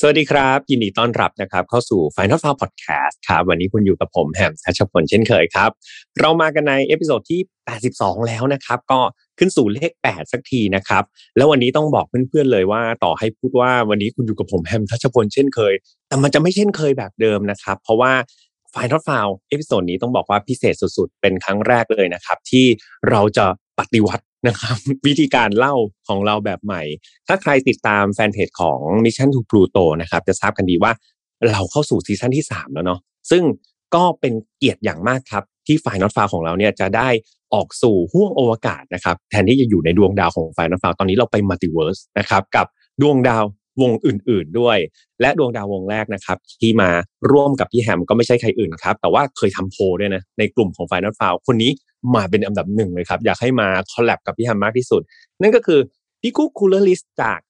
[0.00, 5.70] สวัสดีครับ ยินดีต้อนรับนะครับ เข้าสู่ Final f a r Podcast ครับ วันนี้คุณอยู่กับผมแฮมทัชพลเช่นเคยครับ
[6.20, 7.40] เรามากันใน episode ที่
[7.84, 9.00] 82 แล้วนะครับ ก็
[9.38, 11.02] ขึ้นสู่เลข 8 สักทีนะครับ
[11.36, 15.74] แล้ววันนี้ต้องบอกเพื่อนๆเลยว่าต่อให้พูดว่าวันนี้คุณอยู่กับผมแฮมทัชพลเช่นเคย
[16.08, 18.12] แต่มันจะไม่เช่นเคยแบบเดิมนะครับ เพราะว่า
[18.74, 22.66] Final f i l episode นี้ต้องบอกว่าพิเศษสุดๆ เป็นครั้งแรกเลยนะครับ ที่
[23.10, 23.46] เราจะ
[23.78, 25.74] ปฏิวัติ นะครับ วิธีการเล่า
[26.08, 26.82] ของเราแบบใหม่
[27.26, 30.92] ถ้าใครติดตามแฟนเพจของ Mission to Pluto นะครับ จะทราบกันดีว่า
[31.50, 33.42] เราเข้าสู่ซีซั่นที่ 3 แล้วเนาะซึ่ง
[33.94, 37.08] ก็เป็นเกียรติอย่างมากครับ ที่ฝ่ายนอตฟาของเราเนี่ยจะได้
[37.54, 42.66] ออกสู่ห้วงอวกาศนะครับ แทนที่จะอยู่ในดวงดาวของฝ่ายนอตฟาตอนนี้เราไป multiverse นะครับ กับ
[43.02, 43.44] ดวงดาว
[43.80, 44.78] วงอื่น ๆด้วย
[45.20, 46.90] และดวงดาววงแรกนะครับ ที่มา
[47.32, 51.70] ร่วมกับพี่แฮมก็ไม่ใช่ใครอื่นครับ แต่ว่าเคยทำโพลด้วยนะในกลุ่มของ Final f i l คนนี้
[52.14, 55.02] มาเป็นอันดับหนึ่งเลยครับ อยากให้มา collab กับพี่แฮมมากที่สุด
[55.40, 55.80] นั่นก็คือ
[56.20, 57.40] พี่กุ๊กคูลเลอร์ลิสจาก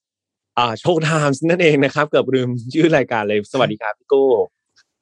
[0.59, 4.47] อ่า Show Time นั่นเองนะครับ เกือบลืมชื่อรายการเลยสสวัสดีครับพี่กู้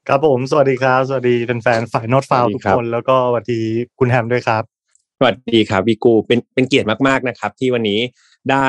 [0.07, 3.61] ครับผม สวัสดีครับ สวัสดีแฟนๆ Final File สวัสดีทุกครับคน แล้วก็สวัสดี
[3.99, 4.63] คุณแฮมด้วยครับ
[5.19, 7.99] สวัสดีครับพี่กู้เป็นเป็นเกียรติมากๆนะครับ ที่วันนี้
[8.51, 8.67] ได้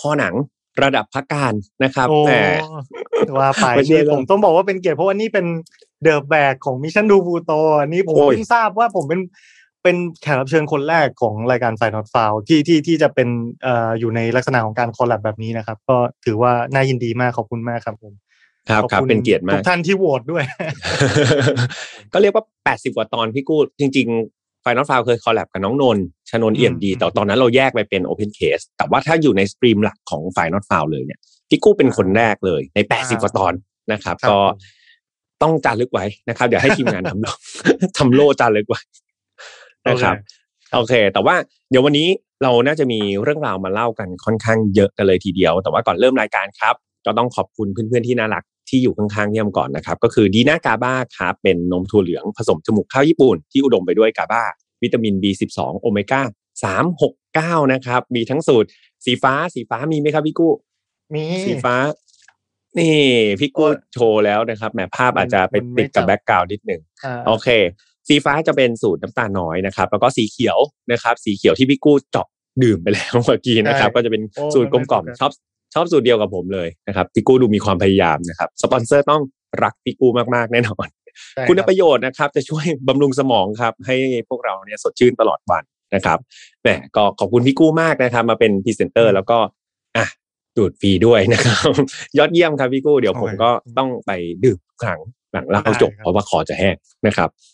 [0.00, 0.34] คอหนัง
[0.82, 1.52] ระดับพระกาฬ
[1.84, 2.32] นะครับโอ้แหม
[3.38, 5.46] ว่าไปไม่ใช่นี่เรื่องผมต้องบอกว่าเป็นเกียรติเพราะว่านี่เป็น
[6.02, 9.20] the แบกของ Mission To Pluto อันนี้ผมโอ้ยเพิ่งทราบว่าผมเป็น
[9.84, 13.28] เป็นแขกรับเชิญคนแรกของรายการ Final File ที่ที่ที่จะเป็น
[13.62, 18.12] เอ่ออยู่ในลักษณะของการ collab แบบนี้นะครับ ก็ถือว่าน่ายินดีมากขอบคุณมากครับผม
[18.68, 20.44] ครับขอบคุณครับเป็นเกียรติมากทุกท่านที่โหวตด้วย
[22.12, 30.22] ก็เรียกว่า 80 กว่าตอนพี่กู้จริง ๆ Final File เคย collab กับน้องนนท์ชนนท์อืมเอี่ยมดี แต่ตอนนั้นเราแยกไปเป็น Open Case แต่ว่าถ้าอยู่ใน stream หลักของ
[30.32, 33.52] Final File เลยเนี่ยพี่กู้เป็นคนแรกเลยใน 80 กว่าตอน
[33.92, 37.26] นะครับครับก็ผมต้องจารึกไว้นะครับ เดี๋ยวให้ทีมงานทำโล่
[37.98, 38.80] ทำโล่จารึกไว้
[39.88, 40.16] นะครับ
[40.74, 41.36] โอเค แต่ว่า
[41.70, 42.08] เดี๋ยววันนี้
[42.42, 46.74] เราน่าจะมีเรื่องราวมาเล่ากันค่อนข้างเยอะกันเลยทีเดียว แต่ว่าก่อนเริ่มรายการครับ
[47.06, 54.42] ก็ต้องขอบคุณเพื่อนๆที่น่ารักที่อยู่ข้างๆเยี่ยมก่อนนะครับ ก็คือดีน่ากาบ้าครับเป็นนมถั่วเหลืองผสมจมูกข้าวญี่ปุ่น ที่อุดมไปด้วยกาบ้า
[54.82, 56.22] วิตามิน B12 โอเมก้า
[57.62, 58.68] 369 นะครับ มีทั้งสูตร
[59.04, 60.52] สีฟ้าสีฟ้ามีไหมครับพี่กู้
[61.14, 61.74] มีสีฟ้า
[62.78, 62.96] นี่
[63.40, 67.48] พี่กู้โชว์แล้วนะครับแหมภาพอาจจะไปติดกับ background นิดหนึ่งอ่าโอเค
[68.08, 70.58] สีฟ้าจะเป็นสูตรน้ำตาลน้อยนะครับ แล้วก็สีเขียว
[70.92, 72.26] นะครับ สีเขียวที่พี่กู้เจาะ
[72.62, 74.22] ดื่มไปแล้วเมื่อกี้นะครับ ก็จะเป็น
[74.54, 75.32] สูตรกลมกล่อมชอบ
[75.74, 79.22] ชอบสูตรเดียวกับผมเลยนะครับพี่กู้ดูมีความพยายามนะครับสปอนเซอร์ต้อง
[79.62, 80.86] รักพี่กู้มากๆแน่นอน
[81.34, 83.96] ใช่คุณรับประโยชน์นะครับ จะช่วยบำรุงสมองครับ ให้
[84.28, 85.62] พวกเราเนี่ยสดชื่นตลอดวัน
[85.94, 86.18] นะครับ
[86.62, 89.38] แหมก็ขอบคุณพี่กู้มากนะครับ มาเป็นพรีเซนเตอร์ แล้วก็
[89.96, 90.06] อะ
[90.56, 91.70] ดูดฟรีด้วยนะครับ
[92.18, 94.10] ยอดเยี่ยมครับพี่กู้เดี๋ยวผมก็ต้องไป
[94.44, 95.00] ดื่มทุกครั้ง
[95.32, 96.76] หลังเล่าจบเพราะว่าคอจะแห้ง
[97.06, 97.53] นะครับอืม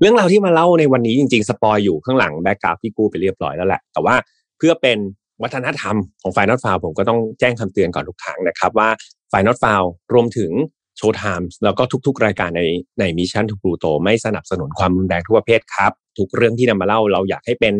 [0.00, 4.14] เรื่องราวที่มาเล่าในวันนี้จริง ๆ spoil อยู่ข้างหลัง background พี่กู้ไปเรียบร้อยแล้วแหละ แต่ว่า
[4.58, 4.98] เพื่อเป็น
[5.42, 8.88] วัฒนธรรมของ Final File ผมก็ต้องแจ้งคำเตือนก่อนทุกครั้งนะครับว่า
[9.32, 9.84] Final File
[10.14, 10.50] รวมถึง
[10.96, 12.62] Show Time แล้วก็ทุก ๆ รายการใน
[13.00, 17.74] ในมิชชั่นทู u ูโตไม่สนับสนุนความรุนแรงทุกประเภทครับ ทุกเรื่องที่นำมาเล่าเราอยากให้เป็น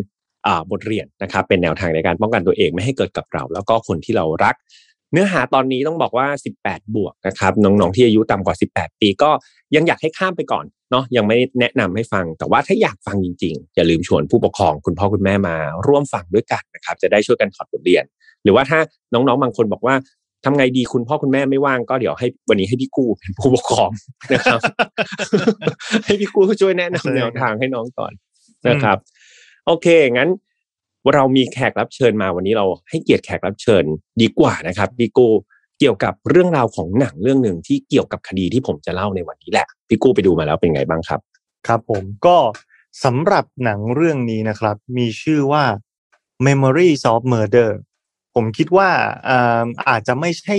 [0.71, 4.55] บทเรียนนะครับเป็นแนวทางในการป้องกันตัวเองไม่ให้เกิดกับเรา แล้วก็คนที่เรารัก
[5.11, 6.27] เนื้อหาตอนนี้ต้องบอกว่า
[6.61, 9.29] 18 บวกนะครับน้องๆที่อายุต่ำกว่า 18 ปีก็
[9.75, 15.55] ยังอยากให้ข้ามไปก่อน เนาะยังไม่แนะนำให้ฟัง แต่ว่าถ้าอยากฟังจริงๆ อย่าลืมชวนผู้ปกครองคุณพ่อคุณแม่มา
[15.87, 18.03] ร่วมฟังด้วยกันนะครับ จะได้ช่วยกันถอดบทเรียน
[18.43, 18.79] หรือว่าถ้า
[19.13, 19.95] น้องๆบางคนบอกว่า
[20.45, 23.89] ทำไงดีคุณพ่อคุณแม่ไม่ว่างก็เดี๋ยวให้วันนี้ให้พี่กู้เป็นผู้ปกครอง
[24.33, 24.59] นะครับ
[26.05, 28.11] ให้พี่กู้ช่วยแนะนำแนวทางให้น้องก่อน
[28.69, 28.97] นะครับ
[29.65, 30.29] โอเคงั้น
[31.13, 33.83] เรามีแขกรับเชิญมาวันนี้เราให้เกียรติแขกรับเชิญ
[34.21, 35.31] ดีกว่านะครับพี่กู้
[35.81, 41.19] เกี่ยวกับเรื่องราวของหนังเรื่องหนึ่งที่เกี่ยวกับคดีที่ผมจะเล่าในวันนี้แหละพี่กู้ไปดูมาแล้วเป็นไงบ้างครับ
[41.67, 42.37] ครับผมก็
[43.03, 45.63] สำหรับหนังเรื่องนี้นะครับ มีชื่อว่า
[46.47, 47.71] Memories of Murder
[48.35, 48.89] ผมคิดว่า
[49.89, 50.57] อาจจะไม่ใช่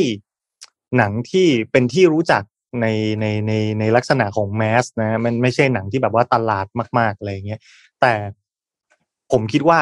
[0.97, 2.43] หนังที่เป็นที่รู้จัก
[2.81, 2.87] ใน
[3.21, 6.67] ในในในลักษณะของแมสนะมันไม่ใช่หนังที่แบบว่าตลาด
[6.99, 7.61] มากๆอะไรเงี้ย
[8.01, 8.13] แต่
[9.33, 9.81] ผมคิดว่า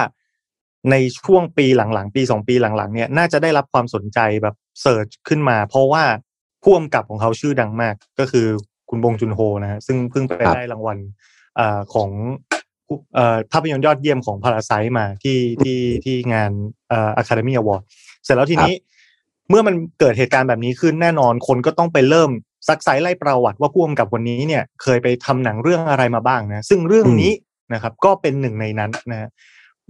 [0.91, 6.05] ในช่วงปีหลังๆ ปีสองปีหลังๆ เนี่ยน่าจะได้รับความสนใจแบบ เสิร์ชขึ้นมา เพราะว่า
[6.65, 8.47] พ่วงกับของเขาชื่อดังมาก ก็คือ
[8.91, 10.99] คุณบงจุนโฮนะฮะซึ่งเพิ่งไปครับได้รางวัล
[11.57, 12.11] เอ่อของ
[13.15, 16.51] เอ่อภาพยนตร์ยอดเยี่ยมของพาราไซมาที่ที่ที่งาน
[16.89, 17.83] เอ่อ Academy Award
[18.25, 18.75] เสร็จแล้วทีนี้
[19.49, 22.31] เมื่อมันเกิดเหตุการณ์แบบนี้ขึ้นแน่นอนคนก็ต้องไปเริ่ม
[22.69, 27.33] ซักไซไล่ประวัติว่าพ่วงกับคนนี้เนี่ย เคยไปทำหนังเรื่องอะไรมาบ้างนะ ซึ่งเรื่องนี้
[27.75, 29.29] นะครับ ก็เป็นหนึ่งในนั้นนะฮะ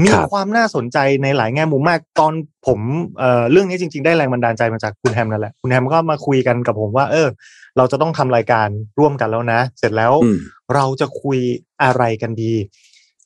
[0.02, 2.32] มีครับความน่าสนใจในหลายแง่มุมมากตอน
[2.66, 2.80] ผม
[3.18, 7.28] เอ่อเรื่องนี้จริง ๆ ได้แรงบันดาลใจมาจากคุณแฮมนั่นแหละคุณแฮมก็มาคุยกันกับผมว่า เออ
[7.76, 8.68] เราจะต้องทำรายการ
[8.98, 10.38] ร่วมกันแล้วนะ เสร็จแล้วอืม
[10.74, 11.38] เราจะคุย
[11.82, 12.52] อะไรกันดี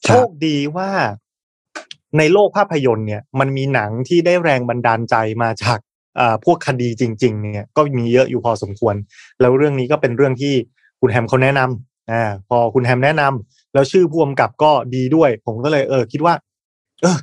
[0.06, 0.91] ครัโชบคดีว่า
[2.19, 5.79] ในโลกภาพยนตร์เนี่ย มันมีหนังที่ได้แรงบันดาลใจมาจาก
[6.19, 8.94] อ่าพวกคดีจริง ๆ เนี่ย ก็มีเยอะอยู่พอสมควร
[9.41, 10.55] แล้วเรื่องนี้ก็เป็นเรื่องที่
[11.00, 16.35] คุณแฮมเขาแนะนำอ่าพอคุณแฮมแนะนำแล้วชื่อผู้กำกับก็ดีด้วย ผมก็เลยเออคิดว่า
[17.04, 17.18] เออ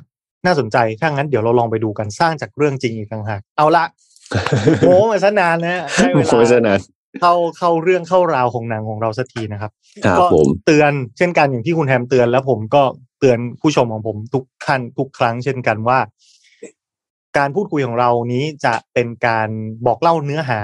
[0.46, 3.84] น่าสนใจถ้างั้นเดี๋ยวเราลองไปดูกันสร้างจากเรื่องจริงอีกต่างหากเอาละ
[4.80, 6.74] โม้มาซะนานนะได้เวโฆษลาณา
[7.20, 9.70] เข้าเข้าเรื่องเข้าราวของหนังของเราสักทีนะครับ
[10.04, 12.82] ครับก็ผมเตือนเช่นกันอย่างที่คุณแฮมเตือนแล้วผมก็
[13.20, 15.98] เตือนผู้ชมของผมทุกท่านทุกครั้งเช่นกันว่า
[17.38, 19.48] การพูดคุยของเรานี้จะเป็นการ
[19.86, 20.60] บอกเล่าเนื้อหา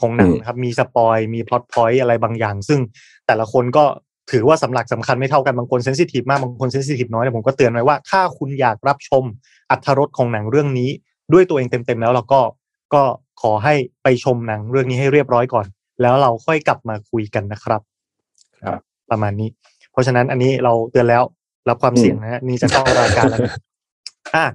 [0.00, 2.80] ของหนังนะครับ มี spoil มี plot point อะไรบางอย่าง ซึ่ง
[3.26, 3.84] แต่ละคนก็
[4.30, 9.24] ถือว่าสำคัญหลักสำคัญไม่เท่ากันบางคน sensitive มากบางคน sensitive น้อยแต่ผมก็เตือนไว้ว่าถ้าคุณอยากรับชม
[9.70, 10.90] อรรถรสของหนังเรื่องนี้
[11.32, 12.40] ด้วยตัวเองเต็มๆแล้วเราก็
[12.94, 13.02] ก็
[13.42, 15.66] ขอให้ไปชมหนังเรื่องนี้ให้เรียบร้อยก่อน
[16.02, 17.80] แล้วเราค่อยกลับมาคุยกันนะครับ
[18.62, 18.80] ครับ
[19.10, 19.48] ประมาณนี้
[19.92, 21.22] เพราะฉะนั้นอันนี้เราเตือนแล้ว
[21.68, 23.54] รับความเสี่ยงนะฮะนี่จะเข้ารายการแล้วนะ
[24.36, 24.46] อะ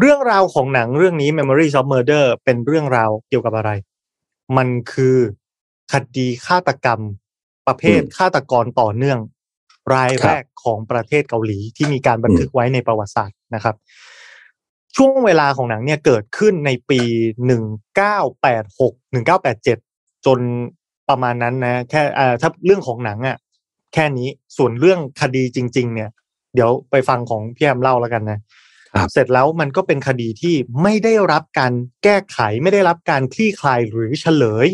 [0.00, 3.70] เรื่องราวของหนังเรื่องนี้ Memories of Murder เป็นเรื่องราวเกี่ยวกับอะไร
[4.56, 5.16] มันคือ
[5.92, 7.00] คดีฆาตกรรม
[7.68, 9.18] ประเภทอืมฆาตกรต่อเนื่อง
[9.94, 13.76] รายครับแรกของประเทศเกาหลีที่มีการบันทึกไว้ในประวัติศาสตร์นะครับ
[14.96, 17.00] ช่วงเวลาของหนังเนี่ยเกิดขึ้นในปี
[17.46, 17.62] หนึ่ง
[17.96, 19.78] เก้าแปดหกหนึ่งเก้าแปดเจ็ด
[20.26, 20.38] จน
[21.08, 23.36] ประมาณนั้นนะ แค่อ่าถ้าเรื่องของหนังอะ
[23.94, 26.10] แค่นี้ส่วนเรื่องคดีจริง ๆ เนี่ย
[26.54, 28.38] เดี๋ยวไปฟังของพี่แอมเล่าแล้วกันนะ
[28.94, 31.72] ครับเสร็จแล้วมันก็เป็นคดีที่ไม่ได้รับการ
[32.04, 34.66] แก้ไขไม่ได้รับการคลี่คลายหรือเฉลย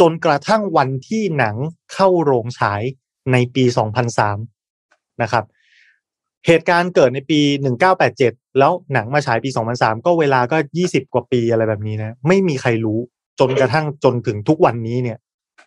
[0.00, 1.56] จนกระทั่งวันที่หนัง
[1.92, 2.82] เข้าโรงฉาย
[3.32, 3.64] ในปี
[4.42, 5.44] 2003 นะครับ
[6.46, 7.40] เหตุการณ์เกิดในปี
[7.98, 10.56] 1987 แล้วหนังมาฉายปี 2003 ก็เวลาก็
[10.86, 12.98] 20 กว่าปีอะไรแบบนี้นะ ไม่มีใครรู้
[13.40, 15.18] จนกระทั่งจนถึงทุกวันนี้เนี่ย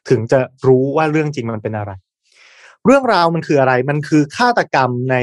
[0.10, 1.92] ถึงจะรู้ว่าเรื่องจริงมันเป็นอะไร
[2.86, 5.18] เรื่องราวมันคืออะไร มันคือฆาตกรรมใน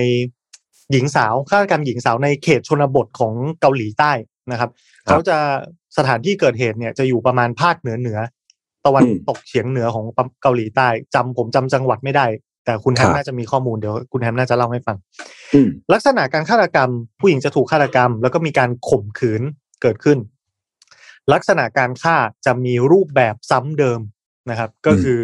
[0.92, 4.12] หญิงสาวฆาตกรรมหญิงสาวในเขตชนบทของเกาหลีใต้
[4.50, 5.36] นะครับครับเขาจะ
[5.96, 8.18] สถานที่เกิดเหตุเนี่ยจะอยู่ประมาณภาคเหนือเหนือ
[8.86, 10.04] ตะวันอืมตกเฉียงเหนือของ
[10.42, 12.26] เกาหลีใต้จำผมจำจังหวัดไม่ได้
[12.64, 14.96] แต่คุณแฮมครับน่าจะมีข้อมูลเดี๋ยวคุณแฮมน่าจะเล่าให้ฟัง
[15.54, 16.90] อืมลักษณะการฆาตกรรม
[17.20, 19.42] ผู้หญิงจะถูกฆาตกรรม แล้วก็มีการข่มขืน
[19.82, 20.18] เกิดขึ้น
[21.32, 24.00] ลักษณะการฆ่าจะมีรูปแบบซ้ำเดิม
[24.50, 25.18] นะครับ ก็คือ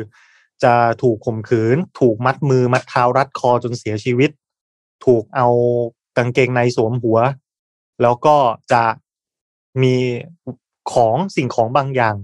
[0.64, 4.30] จะถูกข่มขืน ถูกมัดมือมัดเท้ารัดคอจนเสียชีวิต
[5.04, 5.48] ถูกเอา
[6.16, 7.18] กางเกงในสวมหัว
[8.02, 8.36] แล้วก็
[8.72, 8.84] จะ
[9.82, 9.96] มี
[10.92, 12.16] ของสิ่งของบางอย่าง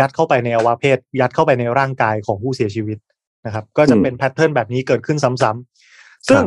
[0.00, 2.98] ยัดเข้าไปในอวัยวะเพศ ยัดเข้าไปในร่างกายของผู้เสียชีวิต
[3.46, 6.42] นะครับ ก็จะอืมเป็นแพทเทิร์นแบบนี้เกิดขึ้นซ้ำๆซึ่ง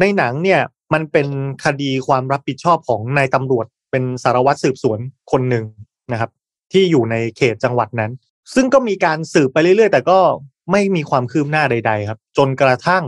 [0.00, 0.60] ในหนังเนี่ย
[0.94, 1.28] มันเป็น
[1.64, 4.98] คดีความรับผิดชอบของนายตำรวจเป็นสารวัตรสืบสวน
[5.32, 5.64] คนหนึ่ง
[6.12, 6.30] นะครับ
[6.72, 8.10] ที่อยู่ในเขตจังหวัดนั้น
[8.54, 10.18] ซึ่งก็มีการสืบไปเรื่อยๆ แต่ก็
[10.72, 13.04] ไม่มีความคืบหน้าใด ๆ ครับ จนกระทั่ง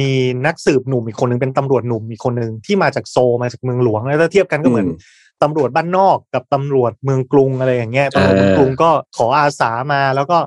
[0.00, 0.12] มี
[0.46, 4.96] นักสืบหนุ่มอีกคนหนึ่งเป็นตำรวจหนุ่มอีกคนหนึ่งที่มาจากโซลมาจากเมืองหลวงแล้วถ้าเทียบกันก็เหมือนอืม
[5.42, 10.38] ตำรวจบ้านนอกกับตำรวจเมืองกรุงอะไรอย่างเงี้ยตำรวจเมืองกรุงก็ขออาสามาแล้วก็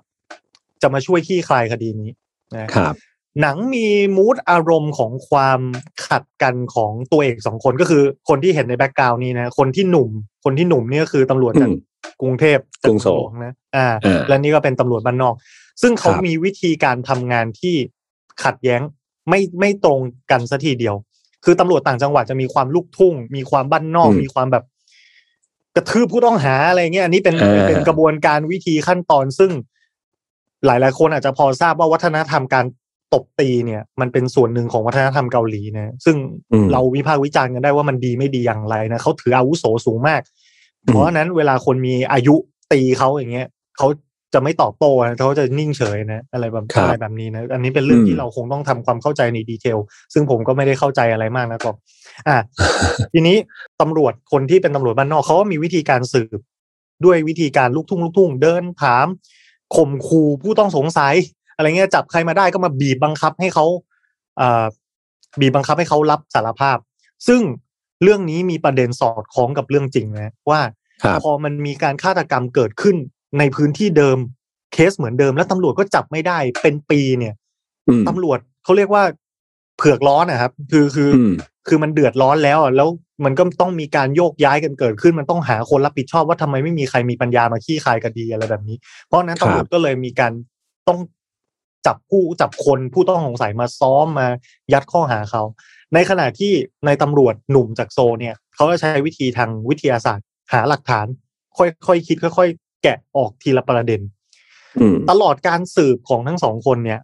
[0.81, 2.09] จะมาช่วยขี้คลายคดีนี้
[2.57, 2.95] นะครับ
[3.41, 3.87] หนังมี
[4.18, 5.59] มูดอารมณ์ของความ
[6.07, 10.09] ขัดกันของตัวเอกสองคนก็คือคนที่เห็นในแบ็กกราวน์นี้นะ คนที่หนุ่ม
[10.44, 11.80] คนที่หนุ่มนี่ก็คือตำรวจจากอืม
[12.21, 15.35] กรุงเทพกรุงโซลจากเมือหวนะอ่าอ่า และนี่ก็เป็นตำรวจบ้านนอก
[15.81, 17.75] ซึ่งเขาครับมีวิธีการทำงานที่
[18.44, 18.81] ขัดแย้ง
[19.30, 19.99] ไม่ไม่ตรง
[20.31, 20.95] กันสัทีเดียว
[21.45, 24.63] คือตำรวจต่างจังหวัดจะมีความลูกทุ่ง มีความบ้านนอกอืมมีความแบบ
[25.75, 29.51] กระทืบผู้ต้องหาอะไรเงี้ยอันนี้เป็นอ่าเป็นกระบวนการวิธีขั้นตอนซึ่ง
[30.66, 32.66] หลายๆคนอาจจะพอทราบว่าวัฒนธรรมการ
[33.13, 36.16] ตบตีเนี่ย มันเป็นส่วนหนึ่งของวัฒนธรรมเกาหลีนะซึ่ง
[36.51, 40.21] อืมเราวิพากษ์วิจารณ์กันได้ว่ามันดีไม่ดีอย่างไรนะเขาถืออาวุโสสูงมาก
[40.85, 42.35] อืมเพราะฉะนั้นเวลาคนมีอายุ
[42.71, 43.47] ตีเขาอย่างเงี้ย
[43.78, 43.87] เขา
[44.33, 49.78] จะไม่ตอบโต้นะเขาจะนิ่งเฉยนะอะไรแบบครับอะไรแบบนี้นะ อันนี้เป็นเรื่องอืมที่เราคงต้องทำความเข้าใจในดีเทล
[50.13, 51.68] ซึ่งผมก็ไม่ได้เข้าใจอะไรมากนะก
[52.28, 52.40] อบอะ
[53.13, 53.37] ทีนี้
[53.81, 56.40] ตำรวจคนที่เป็นตำรวจบ้านนอกเขาก็มีวิธีการสืบ
[57.06, 59.06] ด้วยวิธีการลูกทุ่งลูกทุ่งเดินถาม
[59.75, 61.16] ข่มขู่ผู้ต้องสงสัย
[61.56, 63.66] อะไรเงี้ยจับใครมาได้ก็มาบีบบังคับให้เขา
[64.37, 64.66] เอ่อ
[65.40, 66.78] บีบบังคับให้เขารับสารภาพ
[67.28, 67.42] ซึ่ง
[68.04, 70.61] เรื่องนี้มีประเด็นสอดคล้องกับเรื่องจริงนะว่า
[71.04, 72.95] ครับพอมันมีการฆาตกรรมเกิดขึ้น
[73.40, 74.18] ในพื้นที่เดิม
[74.73, 77.33] เคสเหมือนเดิม แล้วตำรวจก็จับไม่ได้เป็นปีเนี่ย
[77.87, 79.04] อืมตำรวจเขาเรียกว่า
[79.81, 81.33] เผือกร้อนนะครับ คือคือออืม
[81.68, 82.90] คือมันเดือดร้อนแล้วอะแล้ว
[83.26, 90.31] มันก็ต้องมีการโยกย้ายกันเกิดขึ้น มันต้องหาคนรับผิดชอบว่าทำไมไม่มีใครมีปัญญามาขี้คายคดีอะไรแบบนี้ เพราะฉะนั้นครับตำรวจก็เลยมีการ
[90.88, 91.00] ต้อง
[91.88, 94.28] จับผู้จับคนผู้ต้องสงสัยมาซ้อมมา
[94.73, 95.44] ยัดข้อหาเขา
[95.94, 96.54] ในขณะที่
[96.85, 101.06] ในตำรวจหนุ่มจากโซเนี่ยเขาจะใช้วิธีทางวิทยาศาสตร์ หาหลักฐาน
[101.57, 104.02] ค่อยๆคคิด ค่อย ๆ แกะออกทีละประเด็น
[105.09, 107.00] ตลอดการสืบของทั้งสองคนเนี่ย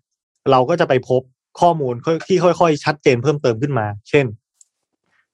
[0.52, 1.22] เราก็จะไปพบ
[1.60, 1.96] ข้อมูล
[2.28, 4.26] ที่ค่อยๆ ชัดเจนเพิ่มเติมขึ้นมา เช่น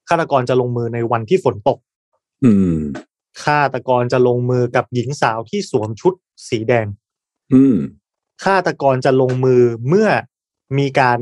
[0.08, 1.78] ฆาตกรจะลงมือในวันที่ฝนตก
[2.44, 2.78] อืม
[3.44, 6.14] ฆาตกรจะลงมือกับหญิงสาวที่สวมชุด
[6.50, 6.88] สีแดง
[7.54, 7.78] อืม
[8.44, 10.10] ฆาตกรจะลงมือเมื่อ
[10.78, 11.20] มีการ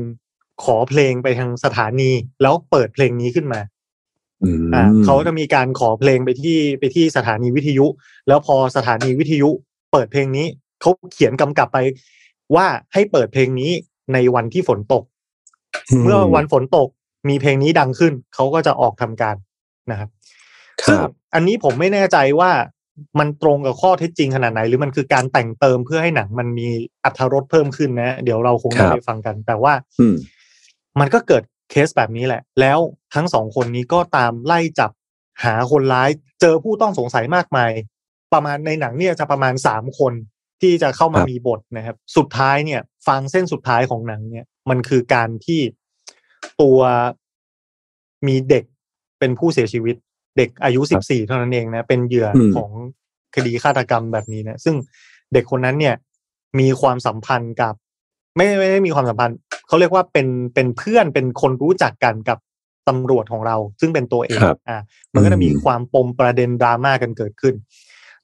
[0.64, 2.10] ขอเพลงไปทางสถานี
[2.42, 3.60] แล้วเปิดเพลงนี้ขึ้นมา
[4.74, 7.86] อ่าเขาจะมีการขอเพลงไปที่ไปที่สถานีวิทยุ
[8.28, 9.50] แล้วพอสถานีวิทยุ
[9.92, 10.46] เปิดเพลงนี้
[10.80, 11.78] เขาเขียนกำกับไป
[12.54, 13.72] ว่าให้เปิดเพลงนี้
[14.14, 15.04] ในวันที่ฝนตก
[16.04, 16.88] เมื่อวันฝนตก
[17.28, 19.36] มีเพลงนี้ดังขึ้น เขาก็จะออกทำการ
[19.90, 20.08] นะครับ
[20.86, 20.98] ซึ่ง
[21.34, 22.50] อันนี้ผมไม่แน่ใจว่า
[23.18, 26.68] มันตรงกับข้อเท็จจริงขนาดไหน หรือมันคือการแต่งเติมเพื่อให้หนังมันมี
[27.04, 29.74] อัตรสเพิ่มขึ้นนะ เดี๋ยวเราคงได้ฟังกัน แต่ว่า
[31.00, 32.78] มันก็เกิดเคสแบบนี้แหละ แล้ว
[33.14, 34.90] ทั้งสองคนนี้ก็ตามไล่จับ
[35.44, 37.70] หาคนร้าย เจอผู้ต้องสงสัยมากมาย
[38.32, 40.12] ประมาณในหนังเนี่ยจะประมาณสามคน
[40.62, 45.60] ที่จะเข้ามามีบทนะครับ สุดท้ายเนี่ย ฟังเส้นสุดท้ายของหนังเนี่ย มันคือการที่
[46.60, 46.78] ตัว
[48.26, 48.64] มีเด็ก
[49.18, 49.96] เป็นผู้เสียชีวิต
[50.36, 52.70] เด็กอายุสิบสี่เท่านั้นเองนะ เป็นเหยื่อของ
[53.34, 54.76] คดีฆาตกรรมแบบนี้นะ ซึ่ง
[55.32, 55.94] เด็กคนนั้นเนี่ย
[56.60, 57.74] มีความสัมพันธ์กับ
[58.36, 59.36] ไม่ไม่ได้มีความสัมพันธ์
[59.68, 62.38] เขาเรียกว่าเป็นเป็นเพื่อนเป็นคนรู้จักกันกับ
[62.88, 64.78] ตำรวจของเรา ซึ่งเป็นตัวเองอ่า
[65.14, 67.54] มันก็จะมีความปมประเด็นดราม่ากันเกิดขึ้น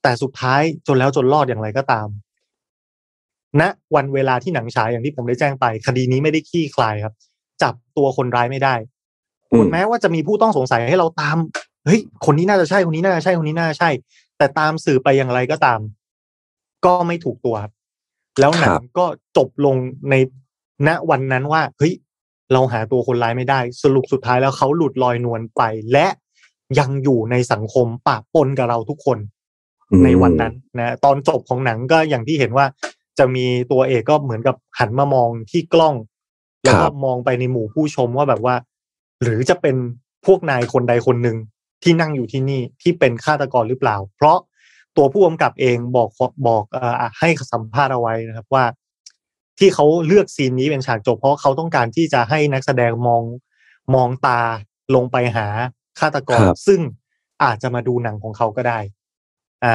[0.03, 2.09] แต่สุดท้ายจนแล้วจนรอดอย่างไรก็ตาม
[3.61, 7.15] ณนะวันเวลาที่หนังฉายอย่างที่ผมได้แจ้งไป คดีนี้ไม่ได้ขี้คลายครับ
[7.63, 8.75] จับตัวคนร้ายไม่ได้
[9.51, 11.37] ถึงแม้ว่าจะมีผู้ต้องสงสัยให้เราตาม
[11.87, 13.91] เฮ้ย คนนี้น่าจะใช่คนนี้น่าจะใช่คนนี้น่าจะใช่
[14.39, 15.81] แต่ตามสื่อไปอย่างไรก็ตาม
[16.87, 17.73] ก็ไม่ถูกตัวครับ
[18.41, 19.77] แล้วหนังก็จบลง
[20.11, 20.15] ใน
[20.89, 21.95] ณวันนั้นว่า เฮ้ย
[22.53, 25.63] เราหาตัวคนร้ายไม่ได้ สรุปสุดท้ายแล้วเขาหลุดลอยนวลไป
[25.93, 26.07] และ
[26.79, 29.19] ยังอยู่ในสังคมปะปนกับเราทุกคน
[30.05, 32.67] ในวันนั้นนะ ตอนจบของหนังก็อย่างที่เห็นว่า
[33.19, 35.95] จะมีตัวเอกก็เหมือนกับหันมามองที่กล้อง
[36.65, 38.55] แล้วก็มองไปในหมู่ผู้ชมว่าแบบว่า
[39.23, 39.77] หรือจะเป็น
[40.27, 41.37] พวกนายคนใดคนหนึ่ง
[41.83, 44.39] ที่นั่งอยู่ที่นี่ที่เป็นฆาตกรหรือเปล่า เพราะ
[44.97, 46.09] ตัวผู้กำกับเองบอก
[46.47, 48.65] บอกอให้สัมภาษณ์เอาไว้นะครับว่า
[49.59, 53.23] ที่เขาเลือกซีนนี้เป็นฉากจบ เพราะเขาต้องการที่จะให้นักแสดงมอง
[53.95, 54.41] มองตา
[54.95, 55.47] ลงไปหา
[56.01, 56.81] ฆาตกร ซึ่ง
[57.43, 58.79] อาจจะมาดูหนังของเขาก็ได้
[59.65, 59.75] อ่า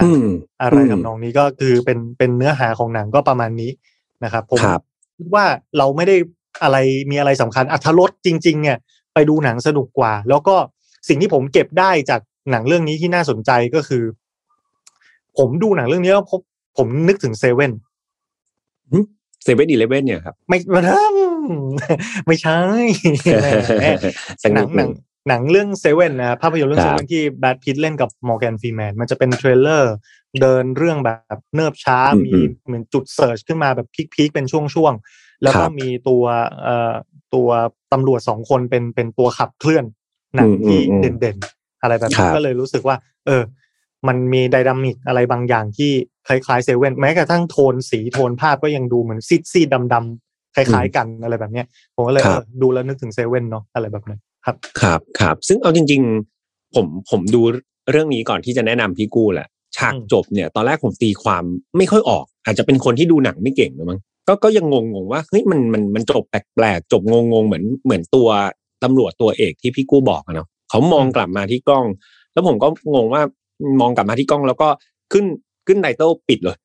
[0.62, 3.72] อะไรทำนองนี้ก็คือเป็นเป็นเนื้อหาของหนังก็ประมาณนี้
[4.24, 4.60] นะครับผม
[5.18, 5.46] คิดว่า
[5.78, 6.16] เราไม่ได้
[6.64, 6.78] อะไร
[7.12, 8.78] มีอะไรสำคัญอัธรสจริง ๆ เนี่ย
[9.14, 10.56] ไปดูหนังสนุกกว่า แล้วก็
[11.08, 12.22] สิ่งที่ผมเก็บได้จาก
[12.52, 14.04] หนังเรื่องนี้ที่น่าสนใจก็คือ
[15.38, 16.42] ผมดูหนังเรื่องนี้แล้วพบ
[16.78, 17.72] ผมนึกถึงเซเว่น
[19.44, 20.58] เซเว่นอีเลเว่นเนี่ยครับ ไม่
[22.28, 22.60] ไม่ใช่
[24.56, 24.90] หนังหนัง
[25.28, 29.94] หนังเรื่องเซเว่นนะภาพยนตร์เรื่องเซเว่นที่แบทพิทเล่นกับมอร์แกนฟรีแมนมันจะเป็น thriller
[30.42, 32.32] เดินเรื่องแบบเนิบช้ามี
[32.66, 36.24] เหมือนจุด surge ขึ้นมาแบบ peak ๆเป็นช่วงๆ แล้วก็มีตัว
[36.62, 36.94] เอ่อ
[37.34, 37.50] ตัว
[37.94, 39.86] ตำรวจสองคนเป็นเป็นตัวขับเคลื่อน
[40.36, 40.80] หนังที่
[41.20, 43.44] เด่นๆ อะไรแบบนี้ก็เลยรู้สึกว่า เออ
[44.08, 45.92] มันมี dynamic อะไรบางอย่างที่
[46.28, 51.66] คล้ายๆเซเว่นแม้กระทั่งโทนสีโทนภาพก็ยังดูเหมือนซีดซีดดำๆคล้ายๆกันอะไรแบบเนี้ย
[51.96, 52.24] ผมก็เลย
[52.62, 56.02] ดูแล้วนึกถึงเซเว่นเนาะอะไรแบบนั้น ครับครับครับซึ่งเอาจริง
[56.40, 57.42] ๆ ผมผมดู
[57.92, 59.48] เรื่องนี้ก่อนที่จะแนะนำพี่กู้แหละ
[59.78, 61.44] ฉากจบเนี่ย ตอนแรกผมตีความ
[61.78, 68.30] ไม่ค่อยออก อาจจะเป็นคนที่ดูหนังไม่เก่งหรือมั้งก็ก็ยังงงงว่าเฮ้ยมันมันมันจบแปลกๆจบงงงเหมือนเหมือนตัว
[68.84, 71.86] ตำรวจตัวเอกที่พี่กู้บอกเนาะเขามองกลับมาที่กล้อง
[72.34, 73.22] แล้วผมก็งงว่า
[73.82, 74.68] มองกลับมาที่กล้องแล้วก็
[75.12, 75.26] ขึ้น
[75.68, 76.58] ขึ้นไตเติลปิดเลย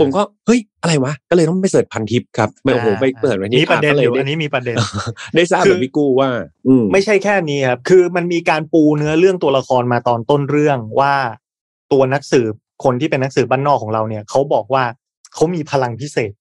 [0.00, 4.76] ผมก็เฮ้ยอะไรวะ ก็เลยต้องไปเสิร์ชพันทิปครับไม่โอ้โหไปเปิดวันนี้มีประเด็นอยู่อันนี้มีประเด็น
[5.34, 6.30] ได้ทราบแบบพี่กู้ว่า
[6.68, 11.14] อืไม่ใช่แค่นี้ครับ คือมันมีการปูเนื้อเรื่องตัวละครมาตอนต้นเรื่องว่า
[11.92, 12.52] ตัวนักสืบ
[12.84, 14.84] คนที่เป็นนักสืบบ้านนอกของเราเนี่ยเขาบอกว่า
[15.34, 16.32] เขามีพลังพิเศษ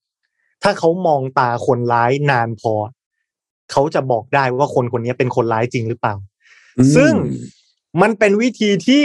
[0.64, 2.74] ถ้าเขามองตาคนร้ายนานพอ
[3.72, 6.16] เขาจะบอกได้ว่าคนคนนี้เป็นคนร้ายจริงหรือเปล่า
[6.96, 7.14] ซึ่ง
[8.02, 9.04] มันเป็นวิธีที่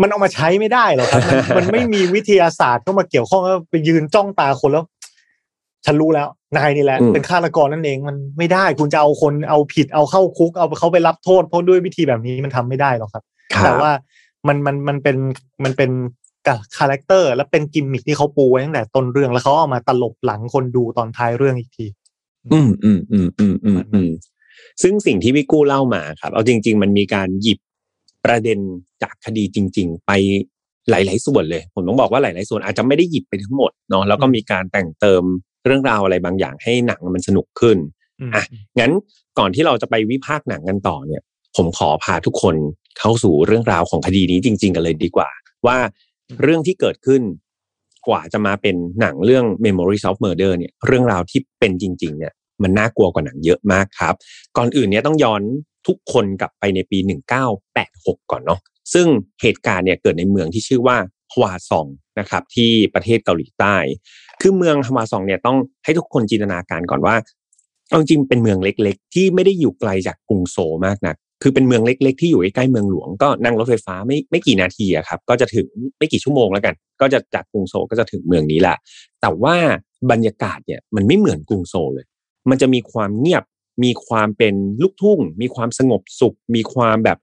[0.00, 1.22] มันเอามาใช้ไม่ได้หรอกครับ
[1.56, 4.84] มันไม่มีวิทยาศาสตร์เข้ามาเกี่ยวข้องแล้วไปยืนจ้องตาคนแล้ว
[5.86, 13.22] ฉันรู้แล้ว นายนี่แหละ เป็นฆาตกรนั่นเอง มันไม่ได้คุณจะเอาคนเอาผิดเอาเข้าคุก เอาเขาไปรับโทษเพราะด้วยวิธีแบบนี้มันทำไม่ได้หรอกครับ
[13.64, 13.90] แต่ว่า
[14.46, 15.16] มันมันมันเป็น
[15.64, 15.90] มันเป็น
[16.78, 21.86] character และเป็นกิมมิคที่เขาปูไว้ตั้งแต่ต้นเรื่องแล้วเขาเอามาตลบหลังคนดูตอนท้ายเรื่องอีกที
[22.52, 24.10] อืมอืมอืมอืมอืมอืม
[24.82, 27.58] ซึ่งสิ่งที่พี่กู้เล่ามาครับ เอาจริง ๆ มันมีการหยิบ
[28.24, 28.58] ประเด็น
[29.02, 30.12] จากคดีจริง ๆ ไป
[30.90, 35.22] หลาย ๆ ส่วนเลย ผมต้องบอกว่าหลาย ๆ ส่วนอาจจะไม่ได้หยิบไปทั้งหมดเนาะแล้วก็มีการแต่งเติม
[35.64, 37.78] เรื่องราวอะไรบางอย่างให้หนังมันสนุกขึ้น
[38.34, 38.42] อะ
[38.80, 38.92] งั้น
[39.38, 41.22] ก่อนที่เราจะไปวิพากษ์หนังกันต่อเนี่ย
[41.56, 42.56] ผมขอพาทุกคน
[42.98, 45.28] เข้าสู่เรื่องราวของคดีนี้จริง ๆ กันเลยดีกว่า
[45.66, 45.76] ว่า
[46.42, 47.22] เรื่องที่เกิดขึ้น
[48.08, 54.14] กว่าจะมาเป็นหนังเรื่อง Memories of Murder เนี่ยเรื่องราวที่เป็นจริง ๆ เนี่ยมันน่ากลัวกว่าหนังเยอะมากครับ
[54.56, 55.42] ก่อนอื่นเนี่ยต้องย้อน
[55.86, 56.98] ทุกคนกลับไปในปี
[57.64, 58.60] 1986 ก่อนเนาะ
[58.92, 59.06] ซึ่ง
[59.42, 60.96] เหตุการณ์เนี่ยเกิดในเมืองที่ชื่อว่า
[61.32, 61.86] ฮวาซอง
[62.20, 63.76] นะครับที่ประเทศเกาหลีใต้
[64.40, 67.14] คือเมืองฮวาซองเนี่ยต้องให้ทุกคนจินตนาการก่อนว่า
[67.88, 75.66] เอาจริงเป็นเมืองเล็กๆ ที่ไม่ได้อยู่ไกลจากกรุงโซลมากนักคือเป็นเมืองเล็ก ๆ ที่อยู่ใกล้เมืองหลวงก็นั่งรถไฟฟ้าไม่ไม่กี่นาทีอะครับก็จะถึง
[75.98, 78.76] ไม่กี่ชั่วโมงแล้วกัน ก็จะจากกรุงโซลก็จะถึงเมืองนี้แหละ
[79.20, 79.56] แต่ว่า
[80.10, 82.06] บรรยากาศเนี่ยมันไม่เหมือนกรุงโซลเลย
[82.50, 83.44] มันจะมีความเงียบ
[83.82, 87.18] มีความเป็นลูกทุ่ง มีความสงบสุข มีความแบบ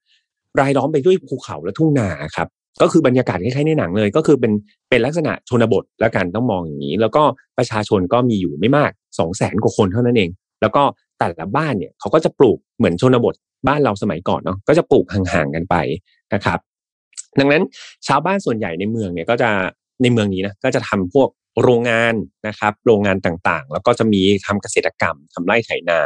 [0.60, 2.48] รายล้อมไปด้วยภูเขาและทุ่งนาครับ
[2.82, 4.52] ก็คือบรรยากาศคล้ายๆในหนังเลย ก็คือเป็น
[4.90, 7.24] เป็นลักษณะชนบทแล้วกันต้องมองอย่างนี้ แล้วก็
[7.58, 10.30] ประชาชนก็มีอยู่ไม่มากสองแสนกว่าคนเท่านั้นเอง
[10.62, 10.84] แล้วก็
[11.20, 13.36] แต่ละบ้านเนี่ยเขาก็จะปลูกเหมือนชนบท
[13.68, 15.76] บ้านเราสมัยก่อนเนาะก็จะปลูกห่างๆกันไป
[16.34, 16.60] นะครับ
[17.40, 17.64] ดังนั้น
[18.08, 19.50] ชาวบ้านส่วนใหญ่ในเมืองเนี่ยก็จะ
[20.02, 21.30] ในเมืองนี้นะก็จะทำพวก
[21.64, 22.14] โรงงาน
[22.48, 26.00] นะครับโรงงานต่างๆ แล้วก็จะมีทำเกษตรกรรมทำไร่ไถนา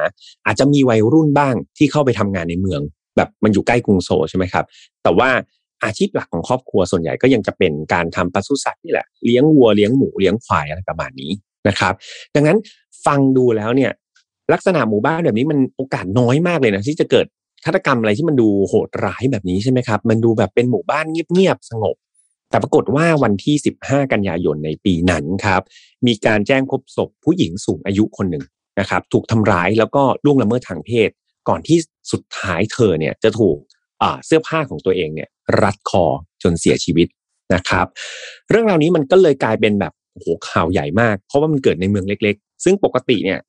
[0.45, 2.81] อาจจะมีวัยรุ่นบ้างที่เข้าไปทำงานในเมือง
[3.15, 4.65] แบบมันอยู่ใกล้กรุงโซลใช่ไหมครับ
[5.03, 5.29] แต่ว่า
[5.83, 11.31] อาชีพหลักของครอบครัวส่วนใหญ่ก็ยังจะเป็นการทำปศุสัตว์นี่แหละเลี้ยงวัวเลี้ยงหมูเลี้ยงควายอะไรประมาณนี้
[11.67, 11.93] นะครับ
[12.35, 12.57] ดังนั้น
[13.05, 13.91] ฟังดูแล้วเนี่ย
[14.53, 17.25] ลักษณะหมู่บ้านแบบนี้มันโอกาสน้อยมากเลยนะที่จะเกิด
[17.65, 21.95] ฆาตกรรมอะไรที่มันดูโหดร้ายแบบนี้ใช่ไหมครับ มันดูแบบเป็นหมู่บ้านเงียบๆสงบ
[22.49, 25.61] แต่ปรากฏว่าวันที่ 15 กันยายนในปีนั้นครับ
[26.07, 28.43] มีการแจ้งพบศพผู้หญิงสูงอายุคนหนึ่ง
[28.79, 31.09] นะครับ ถูกทำร้ายแล้วก็ล่วงละเมิดทางเพศ
[31.49, 31.77] ก่อนที่
[32.11, 33.57] สุดท้ายเธอเนี่ยจะถูก
[34.25, 35.29] เสื้อผ้าของตัวเองเนี่ย
[35.61, 36.03] รัดคอ
[36.43, 37.07] จนเสียชีวิต
[37.53, 37.87] นะครับ
[38.49, 43.39] เรื่องราวนี้มันก็เลยกลายเป็นแบบโอ้โหข่าวใหญ่มาก เพราะว่ามันเกิดในเมืองเล็ก ๆ ซึ่งปกติเนี่ย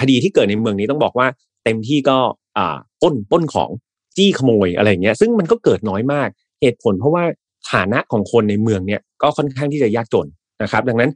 [0.00, 1.26] คดีที่เกิดในเมืองนี้ต้องบอกว่า
[1.64, 2.18] เต็มที่ก็
[2.58, 3.70] อ่าป้นป้นของ
[4.16, 6.28] จี้ขโมยอะไรเงี้ย ซึ่งมันก็เกิดน้อยมาก
[6.60, 7.24] เหตุผลเพราะว่า
[7.72, 10.26] ฐานะของคนในเมืองเนี่ยก็ค่อนข้างที่จะยากจน
[10.62, 11.10] นะครับ ดังนั้น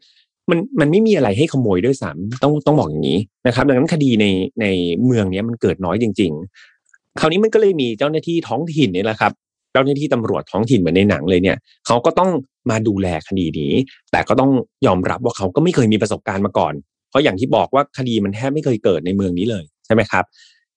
[0.50, 4.26] มันมันไม่มีอะไรให้ขโมยด้วยซ้ำต้องต้องบอกอย่างนี้นะครับ ดังนั้นคดีใน
[4.60, 4.66] ใน
[5.04, 6.32] เมืองนี้มันเกิดน้อยจริง
[6.76, 9.32] ๆ คราวนี้มันก็เลยมีเจ้าหน้าที่ท้องถิ่นนี่แหละครับ
[9.72, 11.56] เจ้าหน้าที่ตำรวจท้องถิ่นเหมือนในหนังเลยเนี่ย
[11.86, 12.30] เขาก็ต้อง
[12.70, 13.72] มาดูแลคดีนี้
[14.12, 14.50] แต่ก็ต้อง
[14.86, 16.74] ยอมรับว่าเขาก็ไม่เคยมีประสบการณ์มาก่อน
[17.10, 20.24] เพราะอย่างที่บอกว่าคดีมันแทบไม่เคยเกิดในเมืองนี้เลยใช่ไหมครับ